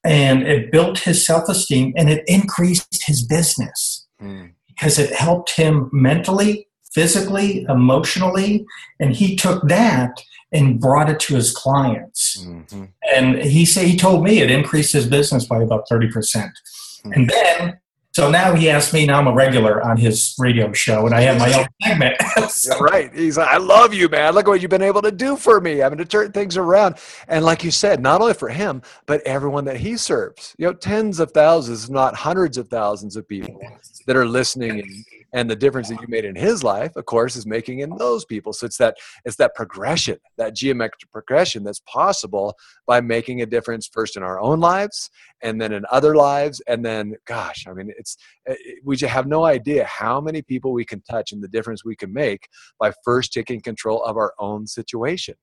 and 0.04 0.44
it 0.44 0.72
built 0.72 1.00
his 1.00 1.26
self 1.26 1.48
esteem 1.50 1.94
and 1.96 2.10
it 2.10 2.24
increased 2.28 3.04
his 3.06 3.26
business 3.26 4.06
mm. 4.22 4.52
because 4.68 5.00
it 5.00 5.14
helped 5.14 5.56
him 5.56 5.90
mentally, 5.94 6.68
physically, 6.94 7.66
emotionally. 7.70 8.66
And 9.00 9.16
he 9.16 9.36
took 9.36 9.68
that 9.68 10.22
and 10.52 10.80
brought 10.80 11.10
it 11.10 11.20
to 11.22 11.36
his 11.36 11.52
clients. 11.52 12.46
Mm-hmm. 12.46 12.86
And 13.16 13.40
he 13.40 13.66
said 13.66 13.86
he 13.86 13.98
told 13.98 14.24
me 14.24 14.40
it 14.40 14.52
increased 14.52 14.94
his 14.94 15.08
business 15.08 15.46
by 15.46 15.62
about 15.62 15.88
30%. 15.90 16.12
Mm-hmm. 16.14 17.12
And 17.14 17.30
then 17.30 17.80
so 18.14 18.30
now 18.30 18.54
he 18.54 18.70
asked 18.70 18.94
me. 18.94 19.08
Now 19.08 19.20
I'm 19.20 19.28
a 19.28 19.34
regular 19.34 19.82
on 19.82 19.98
his 19.98 20.36
radio 20.38 20.72
show, 20.72 21.08
and 21.08 21.16
I 21.16 21.22
have 21.22 21.40
my 21.40 21.52
own 21.54 21.66
segment. 21.82 22.16
so. 22.50 22.78
Right? 22.78 23.12
He's 23.14 23.38
like, 23.38 23.50
"I 23.50 23.58
love 23.58 23.94
you, 23.94 24.08
man. 24.08 24.36
Look 24.36 24.46
at 24.46 24.50
what 24.50 24.62
you've 24.62 24.70
been 24.70 24.84
able 24.84 25.02
to 25.02 25.12
do 25.12 25.36
for 25.36 25.60
me. 25.60 25.82
I'm 25.82 25.90
going 25.90 25.98
to 25.98 26.06
turn 26.06 26.32
things 26.32 26.56
around." 26.56 26.98
And 27.28 27.44
like 27.44 27.64
you 27.64 27.72
said, 27.72 28.02
not 28.02 28.22
only 28.22 28.36
for 28.36 28.50
him, 28.50 28.84
but 29.08 29.22
everyone 29.22 29.66
that 29.66 29.78
he 29.78 29.98
serves. 29.98 30.56
You 30.60 30.68
know, 30.68 30.74
tens 30.74 31.20
of 31.20 31.32
thousands, 31.32 31.90
not 31.90 32.14
hundreds 32.16 32.58
of 32.58 32.68
thousands 32.68 33.16
of 33.16 33.28
people 33.28 33.60
that 34.06 34.16
are 34.16 34.28
listening 34.28 34.80
and 34.80 35.06
and 35.34 35.50
the 35.50 35.56
difference 35.56 35.90
that 35.90 36.00
you 36.02 36.08
made 36.08 36.26
in 36.26 36.36
his 36.36 36.64
life 36.64 36.96
of 36.96 37.06
course 37.06 37.36
is 37.36 37.46
making 37.46 37.80
in 37.80 37.96
those 37.98 38.24
people. 38.26 38.54
So 38.54 38.66
it's 38.66 38.78
that 38.78 38.98
it's 39.26 39.36
that 39.38 39.56
progression 39.56 40.18
that 40.38 40.56
geometric 40.56 41.12
progression 41.12 41.64
that's 41.64 41.82
possible 41.82 42.56
by 42.88 43.02
making 43.02 43.42
a 43.42 43.46
difference 43.46 43.90
first 43.92 44.16
in 44.16 44.24
our 44.24 44.40
own 44.40 44.60
lives 44.60 45.10
and 45.42 45.60
then 45.60 45.74
in 45.74 45.86
other 45.92 46.16
lives. 46.16 46.62
And 46.68 46.86
then 46.86 47.16
gosh 47.26 47.66
i 47.68 47.74
mean 47.74 47.92
it's 47.98 48.18
eh, 48.48 48.54
eh, 48.54 48.74
we 48.84 48.96
just 48.96 49.12
have 49.12 49.28
no 49.28 49.46
idea 49.46 49.86
how 49.86 50.22
many 50.22 50.42
people 50.42 50.72
we 50.72 50.86
can 50.86 51.02
touch 51.10 51.32
and 51.32 51.44
the 51.44 51.48
difference 51.48 51.84
we 51.84 51.96
can 51.96 52.14
make 52.14 52.48
by 52.80 52.94
first 53.04 53.34
taking 53.34 53.62
control 53.62 54.04
of 54.04 54.18
our 54.18 54.34
own 54.40 54.68
situation. 54.68 55.36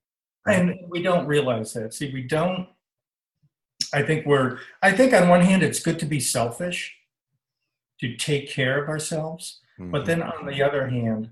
And 0.47 0.75
we 0.89 1.03
don't 1.03 1.27
realize 1.27 1.75
that. 1.75 1.93
See 1.93 2.13
we 2.13 2.23
don't 2.23 2.69
i 3.93 4.03
think 4.03 4.27
we're 4.27 4.59
i 4.83 4.93
think 4.93 5.13
on 5.13 5.29
one 5.29 5.41
hand 5.41 5.63
it's 5.63 5.81
good 5.81 5.99
to 5.99 6.07
be 6.07 6.21
selfish 6.21 6.97
to 8.01 8.17
take 8.17 8.49
care 8.49 8.83
of 8.83 8.89
ourselves 8.89 9.61
Mm-hmm. 9.81 9.91
But 9.91 10.05
then 10.05 10.23
on 10.23 10.47
the 10.47 10.63
other 10.63 10.89
hand, 10.89 11.31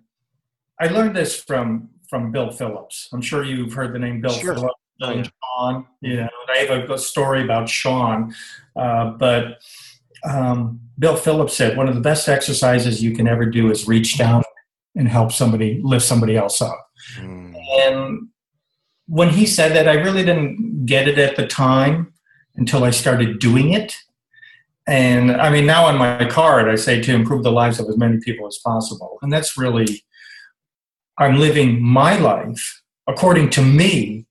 I 0.80 0.86
learned 0.86 1.14
this 1.14 1.36
from 1.42 1.90
from 2.08 2.32
Bill 2.32 2.50
Phillips. 2.50 3.08
I'm 3.12 3.20
sure 3.20 3.44
you've 3.44 3.74
heard 3.74 3.92
the 3.92 3.98
name 3.98 4.20
Bill 4.20 4.32
sure. 4.32 4.54
Phillips. 4.54 4.74
Bill 4.98 5.10
and 5.10 5.30
Sean, 5.44 5.86
you 6.00 6.16
know, 6.16 6.28
I 6.52 6.58
have 6.58 6.90
a 6.90 6.98
story 6.98 7.44
about 7.44 7.68
Sean, 7.68 8.34
uh, 8.74 9.10
but 9.10 9.58
um, 10.24 10.80
Bill 10.98 11.14
Phillips 11.14 11.56
said 11.56 11.76
one 11.76 11.88
of 11.88 11.94
the 11.94 12.00
best 12.00 12.28
exercises 12.28 13.00
you 13.02 13.14
can 13.14 13.28
ever 13.28 13.46
do 13.46 13.70
is 13.70 13.86
reach 13.86 14.18
down 14.18 14.42
and 14.96 15.08
help 15.08 15.30
somebody 15.30 15.80
lift 15.84 16.04
somebody 16.04 16.36
else 16.36 16.60
up. 16.60 16.88
Mm. 17.16 17.54
And 17.80 18.28
when 19.06 19.30
he 19.30 19.46
said 19.46 19.74
that, 19.76 19.88
I 19.88 19.94
really 19.94 20.24
didn't 20.24 20.86
get 20.86 21.06
it 21.06 21.18
at 21.18 21.36
the 21.36 21.46
time 21.46 22.12
until 22.56 22.82
I 22.82 22.90
started 22.90 23.38
doing 23.38 23.72
it. 23.72 23.94
And 24.88 25.32
I 25.32 25.50
mean, 25.50 25.66
now 25.66 25.84
on 25.84 25.98
my 25.98 26.24
card, 26.24 26.66
I 26.68 26.74
say 26.76 27.02
to 27.02 27.14
improve 27.14 27.42
the 27.42 27.52
lives 27.52 27.78
of 27.78 27.88
as 27.88 27.98
many 27.98 28.18
people 28.20 28.46
as 28.46 28.58
possible. 28.64 29.18
And 29.20 29.30
that's 29.30 29.58
really, 29.58 30.02
I'm 31.18 31.38
living 31.38 31.82
my 31.82 32.16
life 32.16 32.82
according 33.06 33.50
to 33.50 33.62
me, 33.62 34.26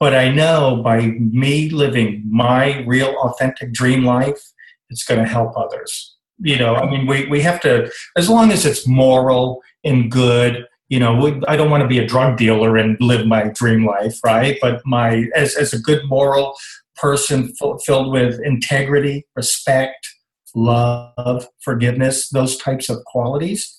but 0.00 0.14
I 0.14 0.30
know 0.30 0.80
by 0.82 1.00
me 1.18 1.68
living 1.68 2.24
my 2.30 2.82
real, 2.86 3.14
authentic 3.20 3.72
dream 3.72 4.04
life, 4.04 4.40
it's 4.88 5.04
going 5.04 5.20
to 5.20 5.28
help 5.28 5.52
others. 5.56 6.16
You 6.38 6.56
know, 6.56 6.74
I 6.76 6.88
mean, 6.88 7.06
we, 7.06 7.26
we 7.26 7.42
have 7.42 7.60
to, 7.60 7.90
as 8.16 8.30
long 8.30 8.50
as 8.52 8.64
it's 8.64 8.86
moral 8.86 9.60
and 9.84 10.10
good, 10.10 10.66
you 10.88 10.98
know, 10.98 11.14
we, 11.14 11.42
I 11.46 11.56
don't 11.56 11.70
want 11.70 11.82
to 11.82 11.88
be 11.88 11.98
a 11.98 12.06
drug 12.06 12.38
dealer 12.38 12.78
and 12.78 12.96
live 13.00 13.26
my 13.26 13.48
dream 13.48 13.84
life, 13.84 14.18
right? 14.24 14.56
But 14.62 14.80
my, 14.86 15.26
as, 15.34 15.56
as 15.56 15.74
a 15.74 15.78
good 15.78 16.02
moral, 16.06 16.54
person 17.00 17.52
filled 17.84 18.12
with 18.12 18.40
integrity, 18.44 19.24
respect, 19.36 20.08
love, 20.54 21.46
forgiveness, 21.60 22.28
those 22.30 22.56
types 22.56 22.88
of 22.88 23.04
qualities, 23.04 23.78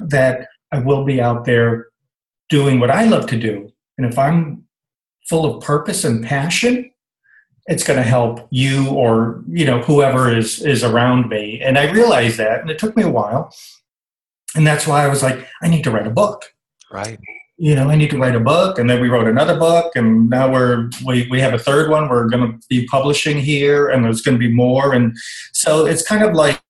that 0.00 0.48
I 0.72 0.80
will 0.80 1.04
be 1.04 1.20
out 1.20 1.44
there 1.44 1.86
doing 2.48 2.80
what 2.80 2.90
I 2.90 3.04
love 3.04 3.26
to 3.28 3.38
do. 3.38 3.70
And 3.96 4.06
if 4.06 4.18
I'm 4.18 4.64
full 5.28 5.44
of 5.44 5.62
purpose 5.62 6.04
and 6.04 6.24
passion, 6.24 6.90
it's 7.66 7.84
going 7.84 7.98
to 7.98 8.02
help 8.02 8.48
you 8.50 8.88
or 8.88 9.42
you 9.46 9.66
know 9.66 9.82
whoever 9.82 10.34
is 10.34 10.62
is 10.62 10.82
around 10.82 11.28
me. 11.28 11.60
And 11.62 11.76
i 11.76 11.90
realized 11.90 12.38
that 12.38 12.60
and 12.60 12.70
it 12.70 12.78
took 12.78 12.96
me 12.96 13.02
a 13.02 13.10
while. 13.10 13.54
And 14.54 14.66
that's 14.66 14.86
why 14.86 15.04
i 15.04 15.08
was 15.08 15.22
like 15.22 15.46
i 15.62 15.68
need 15.68 15.84
to 15.84 15.90
write 15.90 16.06
a 16.06 16.10
book. 16.10 16.46
Right 16.90 17.18
you 17.58 17.74
know, 17.74 17.90
I 17.90 17.96
need 17.96 18.10
to 18.10 18.18
write 18.18 18.36
a 18.36 18.40
book. 18.40 18.78
And 18.78 18.88
then 18.88 19.00
we 19.00 19.08
wrote 19.08 19.26
another 19.26 19.58
book. 19.58 19.96
And 19.96 20.30
now 20.30 20.50
we're, 20.50 20.88
we, 21.04 21.26
we 21.28 21.40
have 21.40 21.54
a 21.54 21.58
third 21.58 21.90
one 21.90 22.08
we're 22.08 22.28
going 22.28 22.52
to 22.52 22.58
be 22.68 22.86
publishing 22.86 23.36
here. 23.36 23.88
And 23.88 24.04
there's 24.04 24.22
going 24.22 24.36
to 24.36 24.38
be 24.38 24.52
more. 24.52 24.94
And 24.94 25.16
so 25.52 25.84
it's 25.84 26.06
kind 26.06 26.22
of 26.22 26.34
like 26.34 26.62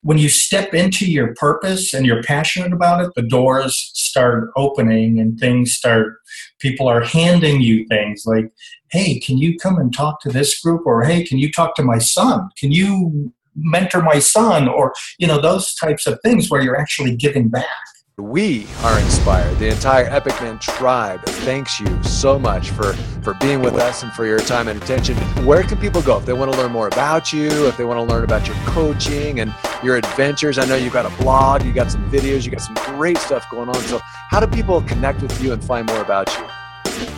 when 0.00 0.16
you 0.16 0.30
step 0.30 0.72
into 0.72 1.04
your 1.04 1.34
purpose 1.34 1.92
and 1.92 2.06
you're 2.06 2.22
passionate 2.22 2.72
about 2.72 3.04
it, 3.04 3.12
the 3.14 3.22
doors 3.22 3.92
start 3.94 4.48
opening 4.56 5.20
and 5.20 5.38
things 5.38 5.74
start, 5.74 6.16
people 6.60 6.88
are 6.88 7.02
handing 7.02 7.60
you 7.60 7.86
things 7.86 8.24
like, 8.24 8.50
hey, 8.90 9.20
can 9.20 9.36
you 9.36 9.56
come 9.58 9.78
and 9.78 9.94
talk 9.94 10.20
to 10.22 10.30
this 10.30 10.58
group? 10.60 10.86
Or 10.86 11.04
hey, 11.04 11.24
can 11.24 11.38
you 11.38 11.52
talk 11.52 11.74
to 11.76 11.84
my 11.84 11.98
son? 11.98 12.48
Can 12.58 12.72
you 12.72 13.32
mentor 13.54 14.02
my 14.02 14.18
son? 14.18 14.66
Or, 14.66 14.94
you 15.18 15.26
know, 15.26 15.40
those 15.40 15.74
types 15.74 16.06
of 16.06 16.18
things 16.22 16.50
where 16.50 16.62
you're 16.62 16.80
actually 16.80 17.14
giving 17.14 17.50
back. 17.50 17.66
We 18.18 18.66
are 18.82 18.98
inspired. 19.00 19.58
The 19.58 19.68
entire 19.68 20.04
Epic 20.04 20.38
Man 20.42 20.58
tribe 20.58 21.24
thanks 21.24 21.80
you 21.80 22.02
so 22.02 22.38
much 22.38 22.68
for, 22.68 22.92
for 23.22 23.32
being 23.40 23.62
with 23.62 23.76
us 23.76 24.02
and 24.02 24.12
for 24.12 24.26
your 24.26 24.38
time 24.38 24.68
and 24.68 24.82
attention. 24.82 25.16
Where 25.46 25.62
can 25.62 25.78
people 25.78 26.02
go 26.02 26.18
if 26.18 26.26
they 26.26 26.34
want 26.34 26.52
to 26.52 26.58
learn 26.58 26.72
more 26.72 26.88
about 26.88 27.32
you, 27.32 27.66
if 27.66 27.78
they 27.78 27.84
want 27.84 28.06
to 28.06 28.14
learn 28.14 28.22
about 28.22 28.46
your 28.46 28.56
coaching 28.66 29.40
and 29.40 29.54
your 29.82 29.96
adventures? 29.96 30.58
I 30.58 30.66
know 30.66 30.76
you've 30.76 30.92
got 30.92 31.06
a 31.06 31.22
blog, 31.22 31.64
you've 31.64 31.74
got 31.74 31.90
some 31.90 32.04
videos, 32.10 32.44
you 32.44 32.50
got 32.50 32.60
some 32.60 32.74
great 32.96 33.16
stuff 33.16 33.48
going 33.50 33.70
on. 33.70 33.76
So, 33.76 33.98
how 34.04 34.40
do 34.40 34.46
people 34.46 34.82
connect 34.82 35.22
with 35.22 35.42
you 35.42 35.54
and 35.54 35.64
find 35.64 35.86
more 35.86 36.02
about 36.02 36.28
you? 36.36 36.44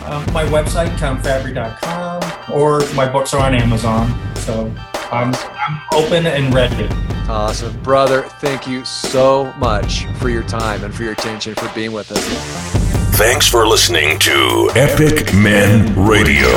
Um, 0.05 0.25
my 0.31 0.45
website, 0.45 0.95
tomfabry.com, 0.95 2.53
or 2.57 2.79
my 2.93 3.09
books 3.11 3.33
are 3.33 3.45
on 3.45 3.53
Amazon. 3.53 4.17
So, 4.37 4.73
I'm, 5.11 5.33
I'm 5.33 5.81
open 5.93 6.25
and 6.25 6.53
ready. 6.53 6.87
Awesome. 7.29 7.79
Brother, 7.81 8.23
thank 8.39 8.67
you 8.67 8.83
so 8.85 9.53
much 9.53 10.05
for 10.17 10.29
your 10.29 10.43
time 10.43 10.83
and 10.83 10.93
for 10.93 11.03
your 11.03 11.13
attention, 11.13 11.55
for 11.55 11.71
being 11.73 11.91
with 11.91 12.11
us. 12.11 13.15
Thanks 13.17 13.47
for 13.47 13.67
listening 13.67 14.19
to 14.19 14.71
Epic 14.75 15.33
Men 15.33 15.93
Radio. 15.95 16.51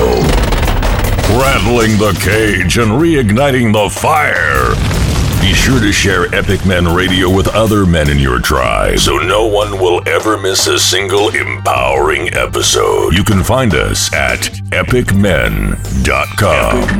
Rattling 1.39 1.99
the 1.99 2.19
cage 2.23 2.79
and 2.79 2.91
reigniting 2.93 3.73
the 3.73 3.89
fire. 3.91 4.98
Be 5.41 5.55
sure 5.55 5.81
to 5.81 5.93
share 5.93 6.33
Epic 6.35 6.67
Men 6.67 6.93
Radio 6.93 7.31
with 7.35 7.49
other 7.49 7.87
men 7.87 8.11
in 8.11 8.19
your 8.19 8.41
tribe 8.41 8.99
so 8.99 9.17
no 9.19 9.47
one 9.47 9.79
will 9.81 10.07
ever 10.09 10.37
miss 10.37 10.67
a 10.67 10.79
single 10.79 11.29
empowering 11.31 12.35
episode. 12.35 13.15
You 13.15 13.23
can 13.25 13.43
find 13.45 13.73
us 13.75 14.13
at 14.13 14.41
epicmen.com. 14.73 15.77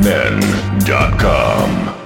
Epicmen.com. 0.01 1.98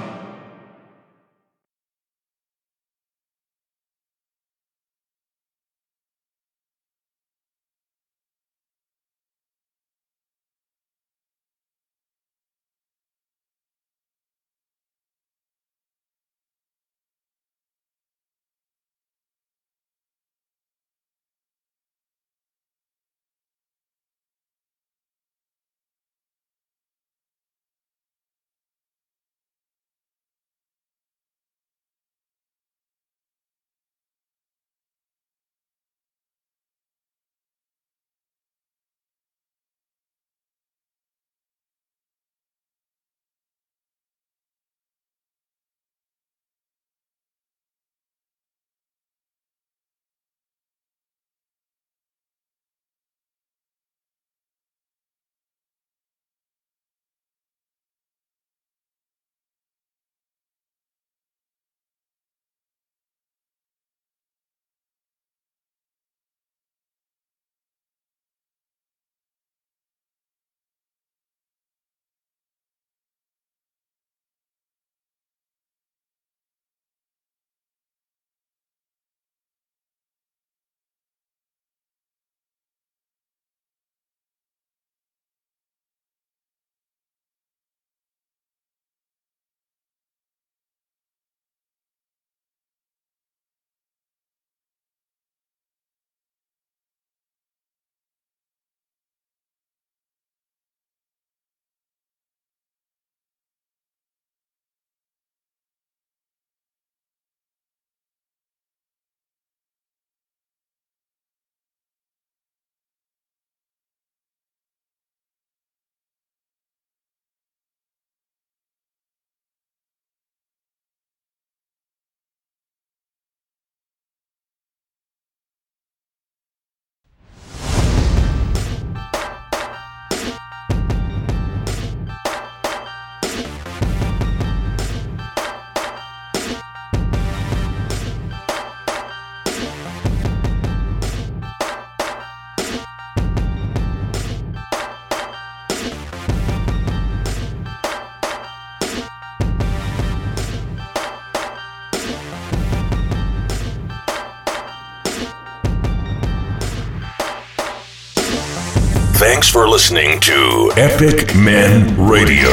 Thanks 159.43 159.51
for 159.51 159.67
listening 159.67 160.21
to 160.21 160.71
Epic 160.77 161.35
Men 161.35 162.07
Radio. 162.07 162.47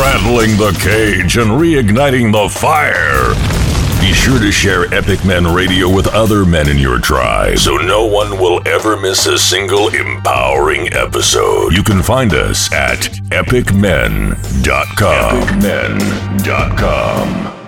Rattling 0.00 0.56
the 0.56 0.74
cage 0.80 1.36
and 1.36 1.60
reigniting 1.60 2.32
the 2.32 2.48
fire. 2.48 3.34
Be 4.00 4.14
sure 4.14 4.38
to 4.38 4.50
share 4.50 4.86
Epic 4.94 5.22
Men 5.26 5.46
Radio 5.46 5.94
with 5.94 6.06
other 6.06 6.46
men 6.46 6.66
in 6.66 6.78
your 6.78 6.98
tribe 6.98 7.58
so 7.58 7.76
no 7.76 8.06
one 8.06 8.40
will 8.40 8.66
ever 8.66 8.96
miss 8.96 9.26
a 9.26 9.38
single 9.38 9.88
empowering 9.88 10.90
episode. 10.94 11.74
You 11.74 11.82
can 11.82 12.02
find 12.02 12.32
us 12.32 12.72
at 12.72 13.00
epicmen.com. 13.28 14.38
Epicmen.com. 15.60 17.63